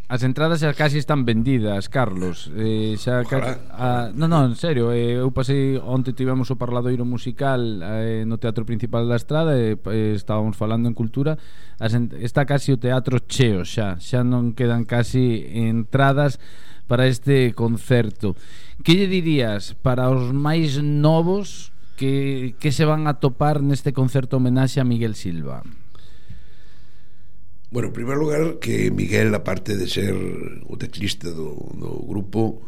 As 0.09 0.25
entradas 0.25 0.65
xa 0.65 0.73
casi 0.73 0.97
están 0.97 1.29
vendidas, 1.29 1.93
Carlos. 1.93 2.49
Eh, 2.57 2.97
xa 2.97 3.29
ca... 3.29 3.61
ah, 3.77 4.09
no, 4.17 4.25
no, 4.25 4.41
en 4.49 4.57
serio, 4.57 4.89
eh, 4.89 5.21
eu 5.21 5.29
pasei 5.37 5.77
onte 5.77 6.17
tivemos 6.17 6.49
o 6.49 6.57
parladoiro 6.57 7.05
musical 7.05 7.61
eh, 7.85 8.25
no 8.25 8.41
Teatro 8.41 8.65
Principal 8.65 9.05
da 9.05 9.21
Estrada 9.21 9.53
e 9.53 9.77
eh, 9.77 10.17
estábamos 10.17 10.57
falando 10.57 10.89
en 10.89 10.97
cultura, 10.97 11.37
as 11.77 11.93
ent... 11.93 12.17
está 12.25 12.49
casi 12.49 12.73
o 12.73 12.81
teatro 12.81 13.21
cheo 13.29 13.69
xa, 13.69 14.01
xa 14.01 14.25
non 14.25 14.57
quedan 14.57 14.89
casi 14.89 15.45
entradas 15.45 16.41
para 16.89 17.05
este 17.05 17.53
concerto. 17.53 18.33
Que 18.81 18.97
lle 18.97 19.13
dirías 19.13 19.77
para 19.85 20.09
os 20.09 20.33
máis 20.33 20.81
novos 20.81 21.69
que 22.01 22.57
que 22.57 22.73
se 22.73 22.89
van 22.89 23.05
a 23.13 23.21
topar 23.21 23.61
neste 23.61 23.93
concerto 23.93 24.41
homenaxe 24.41 24.81
a 24.81 24.89
Miguel 24.89 25.13
Silva? 25.13 25.69
Bueno, 27.71 27.89
en 27.89 27.95
primer 27.95 28.17
lugar, 28.17 28.59
que 28.61 28.91
Miguel, 28.91 29.35
aparte 29.35 29.77
de 29.77 29.87
ser 29.87 30.15
o 30.67 30.77
teclista 30.79 31.29
do, 31.29 31.53
do 31.77 32.01
grupo, 32.09 32.65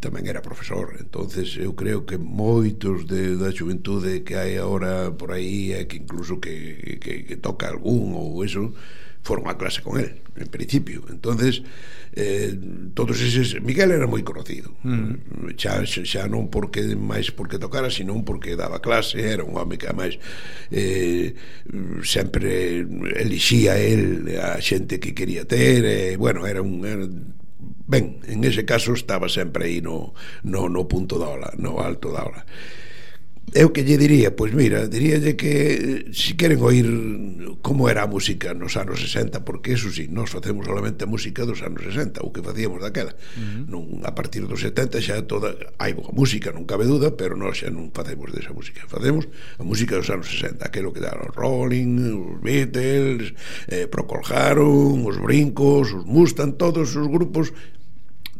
tamén 0.00 0.26
era 0.26 0.42
profesor. 0.42 0.96
Entonces 0.98 1.54
eu 1.60 1.72
creo 1.76 2.08
que 2.08 2.18
moitos 2.18 3.06
de, 3.06 3.36
da 3.36 3.52
xuventude 3.52 4.24
que 4.26 4.34
hai 4.34 4.58
agora 4.58 5.12
por 5.14 5.30
aí 5.36 5.76
e 5.76 5.86
que 5.86 6.02
incluso 6.02 6.40
que, 6.42 6.98
que, 6.98 7.22
que 7.28 7.36
toca 7.36 7.68
algún 7.68 8.16
ou 8.16 8.42
eso 8.42 8.74
foron 9.26 9.50
a 9.50 9.58
clase 9.58 9.82
con 9.82 9.98
él, 9.98 10.22
en 10.38 10.46
principio. 10.46 11.02
entonces 11.10 11.66
eh, 12.14 12.56
todos 12.94 13.20
eses... 13.20 13.60
Miguel 13.60 13.90
era 13.90 14.06
moi 14.06 14.22
conocido. 14.24 14.72
Mm. 14.86 15.52
Xa, 15.58 15.84
xa 15.84 16.24
non 16.30 16.48
porque 16.48 16.80
máis 16.94 17.34
porque 17.34 17.60
tocara, 17.60 17.90
sino 17.92 18.16
porque 18.24 18.56
daba 18.56 18.80
clase, 18.80 19.20
era 19.20 19.44
un 19.44 19.52
home 19.58 19.76
que, 19.76 19.90
máis 19.92 20.16
eh, 20.72 21.36
sempre 22.06 22.86
elixía 23.20 23.76
el 23.76 24.32
a 24.38 24.62
xente 24.62 24.96
que 24.96 25.12
quería 25.12 25.44
ter, 25.44 25.84
e, 25.84 26.14
eh, 26.14 26.16
bueno, 26.16 26.46
era 26.46 26.64
un... 26.64 26.86
Era, 26.86 27.04
ben, 27.86 28.24
en 28.24 28.40
ese 28.48 28.64
caso 28.64 28.96
estaba 28.96 29.28
sempre 29.28 29.66
aí 29.66 29.84
no, 29.84 30.14
no, 30.42 30.72
no 30.72 30.88
punto 30.88 31.18
da 31.18 31.28
ola, 31.28 31.52
no 31.60 31.84
alto 31.84 32.16
da 32.16 32.24
ola. 32.24 32.42
Eu 33.54 33.70
que 33.70 33.86
lle 33.86 33.94
diría, 33.94 34.34
pois 34.34 34.50
mira, 34.50 34.90
diríalle 34.90 35.38
que 35.38 36.10
se 36.10 36.34
si 36.34 36.34
queren 36.34 36.58
oír 36.58 36.88
como 37.62 37.86
era 37.86 38.02
a 38.02 38.10
música 38.10 38.50
nos 38.58 38.74
anos 38.74 38.98
60, 38.98 39.46
porque 39.46 39.78
eso 39.78 39.86
si, 39.86 40.06
sí, 40.06 40.10
nós 40.10 40.34
facemos 40.34 40.66
solamente 40.66 41.06
a 41.06 41.08
música 41.08 41.46
dos 41.46 41.62
anos 41.62 41.86
60, 41.86 42.26
o 42.26 42.34
que 42.34 42.42
facíamos 42.42 42.82
daquela. 42.82 43.14
Uh 43.14 43.38
-huh. 43.38 43.62
non, 43.70 43.82
a 44.02 44.12
partir 44.18 44.42
dos 44.50 44.66
70 44.66 44.98
xa 44.98 45.22
toda 45.30 45.54
hai 45.78 45.94
boa 45.94 46.10
música, 46.10 46.50
non 46.50 46.66
cabe 46.66 46.90
duda, 46.90 47.14
pero 47.14 47.38
nós 47.38 47.62
xa 47.62 47.70
non 47.70 47.94
facemos 47.94 48.34
desa 48.34 48.50
música. 48.50 48.82
Facemos 48.90 49.30
a 49.62 49.64
música 49.64 49.94
dos 49.94 50.10
anos 50.10 50.26
60, 50.26 50.66
aquilo 50.66 50.90
que 50.90 51.00
daron 51.00 51.30
os 51.30 51.36
Rolling, 51.38 52.18
os 52.18 52.42
Beatles, 52.42 53.30
eh, 53.70 53.86
Procol 53.86 54.26
Harum, 54.26 55.06
os 55.06 55.22
Brincos, 55.22 55.94
os 55.94 56.02
Mustang, 56.02 56.58
todos 56.58 56.98
os 56.98 57.06
grupos, 57.06 57.54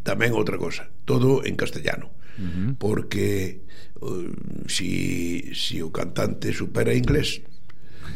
tamén 0.02 0.34
outra 0.34 0.58
cosa, 0.58 0.90
todo 1.06 1.46
en 1.46 1.54
castellano. 1.54 2.10
Uh 2.10 2.25
-huh. 2.38 2.76
porque 2.76 3.62
uh, 4.00 4.28
si, 4.68 5.50
si 5.56 5.80
o 5.82 5.90
cantante 5.90 6.52
supera 6.52 6.92
inglés 6.94 7.40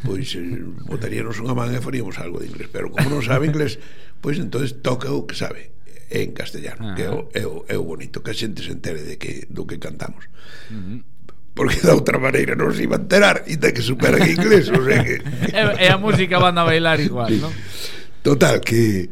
pois 0.04 0.32
eh, 0.36 0.64
botaríamos 0.86 1.40
unha 1.40 1.56
man 1.56 1.72
e 1.72 1.80
faríamos 1.80 2.16
algo 2.20 2.40
de 2.40 2.48
inglés 2.48 2.68
pero 2.72 2.92
como 2.92 3.08
non 3.08 3.24
sabe 3.24 3.48
inglés 3.48 3.80
pois 4.20 4.38
entonces 4.38 4.78
toca 4.80 5.10
o 5.10 5.26
que 5.26 5.36
sabe 5.36 5.72
en 6.10 6.34
castellano, 6.34 6.90
ah. 6.90 6.94
que 6.98 7.06
é 7.06 7.10
o, 7.10 7.30
ah. 7.30 7.38
é, 7.38 7.44
o, 7.46 7.56
é 7.70 7.76
o 7.78 7.86
bonito, 7.86 8.18
que 8.18 8.34
a 8.34 8.36
xente 8.36 8.66
se 8.66 8.74
entere 8.74 9.06
de 9.06 9.14
que, 9.14 9.46
do 9.46 9.62
que 9.62 9.78
cantamos. 9.78 10.26
Uh 10.66 10.74
-huh 10.74 10.98
porque 11.54 11.80
da 11.82 11.94
outra 11.94 12.18
maneira 12.18 12.54
non 12.54 12.70
se 12.72 12.86
iba 12.86 12.96
a 12.96 13.02
enterar 13.02 13.44
E 13.44 13.58
inda 13.58 13.74
que 13.74 13.82
superan 13.82 14.22
inglés 14.22 14.70
o 14.70 14.80
sea 14.80 15.02
que... 15.02 15.18
e, 15.50 15.60
e 15.82 15.86
a 15.90 15.98
música 15.98 16.38
van 16.38 16.56
a 16.56 16.64
bailar 16.64 17.02
igual 17.02 17.28
sí. 17.28 17.42
¿no? 17.42 17.50
total 18.22 18.60
que 18.62 19.10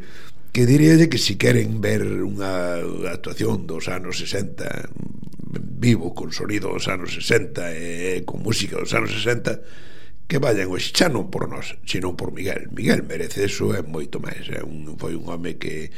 que 0.51 0.65
diríalle 0.65 1.09
que 1.09 1.17
se 1.17 1.33
si 1.33 1.35
queren 1.37 1.81
ver 1.81 2.01
unha 2.03 2.81
actuación 3.09 3.69
dos 3.69 3.85
anos 3.87 4.17
60 4.17 4.65
vivo 5.79 6.13
con 6.13 6.33
sonido 6.33 6.73
dos 6.73 6.89
anos 6.89 7.13
60 7.13 7.73
e 7.73 8.25
con 8.25 8.41
música 8.41 8.77
dos 8.77 8.91
anos 8.93 9.13
60 9.13 9.61
que 10.29 10.37
vayan 10.37 10.69
hoxe, 10.69 10.93
xa 10.93 11.09
non 11.09 11.33
por 11.33 11.49
nós, 11.49 11.73
senón 11.89 12.13
por 12.13 12.29
Miguel. 12.29 12.69
Miguel 12.69 13.01
merece 13.01 13.49
eso 13.49 13.73
é 13.73 13.81
moito 13.81 14.21
máis. 14.21 14.45
É 14.45 14.61
un, 14.61 14.85
foi 15.01 15.17
un 15.17 15.25
home 15.25 15.57
que, 15.57 15.89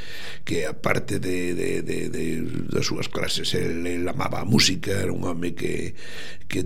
que 0.47 0.63
aparte 0.63 1.19
de, 1.19 1.51
de, 1.51 1.83
de, 1.83 2.07
de 2.07 2.23
das 2.71 2.87
súas 2.87 3.11
clases, 3.11 3.51
el, 3.59 3.83
el 3.83 4.07
amaba 4.07 4.39
a 4.39 4.47
música, 4.47 4.95
era 4.95 5.11
un 5.11 5.27
home 5.27 5.51
que, 5.51 5.99
que 6.47 6.63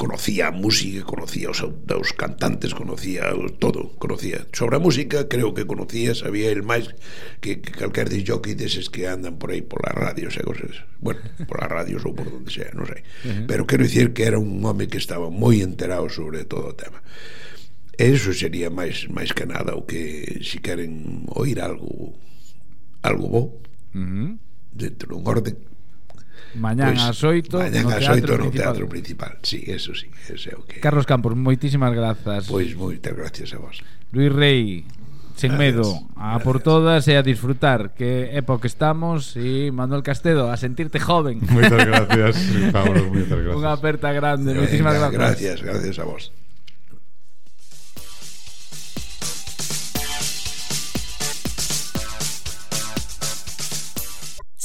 conocía 0.00 0.48
a 0.48 0.56
música, 0.56 1.04
conocía 1.04 1.52
os, 1.52 1.60
os 1.60 2.10
cantantes, 2.16 2.72
conocía 2.72 3.28
todo, 3.60 3.92
conocía. 4.00 4.48
Sobre 4.56 4.76
a 4.76 4.80
música, 4.80 5.28
creo 5.28 5.52
que 5.52 5.68
conocía, 5.68 6.16
sabía 6.16 6.48
el 6.48 6.64
máis 6.64 6.96
que, 7.44 7.60
que 7.60 7.76
calquer 7.76 8.08
disjockey 8.08 8.56
deses 8.56 8.88
que 8.88 9.04
andan 9.04 9.36
por 9.36 9.52
aí 9.52 9.60
pola 9.60 9.92
radio, 9.92 10.32
e 10.32 10.42
cosas. 10.48 10.80
Bueno, 10.96 11.20
pola 11.44 11.68
radio 11.68 12.00
ou 12.00 12.16
por 12.16 12.32
donde 12.32 12.48
sea, 12.48 12.72
non 12.72 12.88
sei. 12.88 13.04
Uh 13.22 13.28
-huh. 13.28 13.46
Pero 13.46 13.68
quero 13.68 13.84
dicir 13.84 14.16
que 14.16 14.24
era 14.24 14.40
un 14.40 14.64
home 14.64 14.88
que 14.88 14.96
estaba 14.96 15.28
moi 15.28 15.60
enterado 15.60 16.08
sobre 16.08 16.48
todo 16.48 16.72
o 16.72 16.74
tema. 16.74 17.01
E 17.98 18.08
iso 18.08 18.32
sería 18.32 18.72
máis 18.72 19.06
máis 19.12 19.36
que 19.36 19.44
nada 19.44 19.76
o 19.76 19.84
que 19.84 20.40
se 20.40 20.56
si 20.56 20.58
queren 20.64 21.28
oír 21.36 21.60
algo 21.60 22.16
algo 23.04 23.26
bo 23.28 23.42
uh 23.42 24.00
-huh. 24.00 24.30
dentro 24.72 25.12
dun 25.12 25.22
orden. 25.28 25.56
Mañán 26.54 26.96
pues, 26.96 27.04
pois, 27.04 27.08
ás 27.08 27.24
8 27.24 27.58
Mañán 27.58 27.86
ás 27.92 28.08
8 28.08 28.38
no 28.38 28.50
Teatro 28.50 28.88
Principal. 28.88 29.38
Sí, 29.42 29.64
eso 29.68 29.94
sí, 29.94 30.08
ese 30.28 30.52
é 30.52 30.56
o 30.56 30.64
que 30.64 30.80
Carlos 30.80 31.04
Campos, 31.04 31.36
moitísimas 31.36 31.92
grazas. 31.92 32.48
Pois 32.48 32.72
pues, 32.72 32.80
moitas 32.80 33.12
gracias 33.12 33.52
a 33.56 33.58
vos. 33.60 33.80
Luis 34.12 34.32
Rey, 34.32 34.84
sen 35.36 35.56
medo 35.56 35.84
A 36.16 36.40
por 36.44 36.60
todas 36.60 37.08
e 37.08 37.16
a 37.16 37.24
disfrutar 37.24 37.96
Que 37.96 38.36
época 38.36 38.68
estamos 38.68 39.36
E 39.36 39.72
Manuel 39.72 40.04
Castedo, 40.04 40.52
a 40.52 40.56
sentirte 40.56 41.00
joven. 41.00 41.40
Moitas 41.48 41.80
gracias, 41.84 42.34
Pablo, 42.72 43.00
moitas 43.08 43.38
gracias. 43.44 43.56
Unha 43.56 43.72
aperta 43.72 44.08
grande, 44.12 44.52
moitísimas 44.52 44.96
gracias 44.96 45.20
Gracias, 45.20 45.58
gracias 45.60 45.96
a 46.00 46.04
vos. 46.04 46.32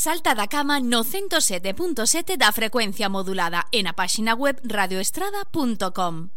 Salta 0.08 0.34
da 0.34 0.48
cama 0.48 0.80
no 0.80 1.04
107.7 1.04 2.38
da 2.38 2.54
frecuencia 2.54 3.10
modulada 3.10 3.68
e 3.76 3.84
na 3.84 3.92
páxina 3.92 4.40
web 4.40 4.56
radioestrada.com. 4.64 6.37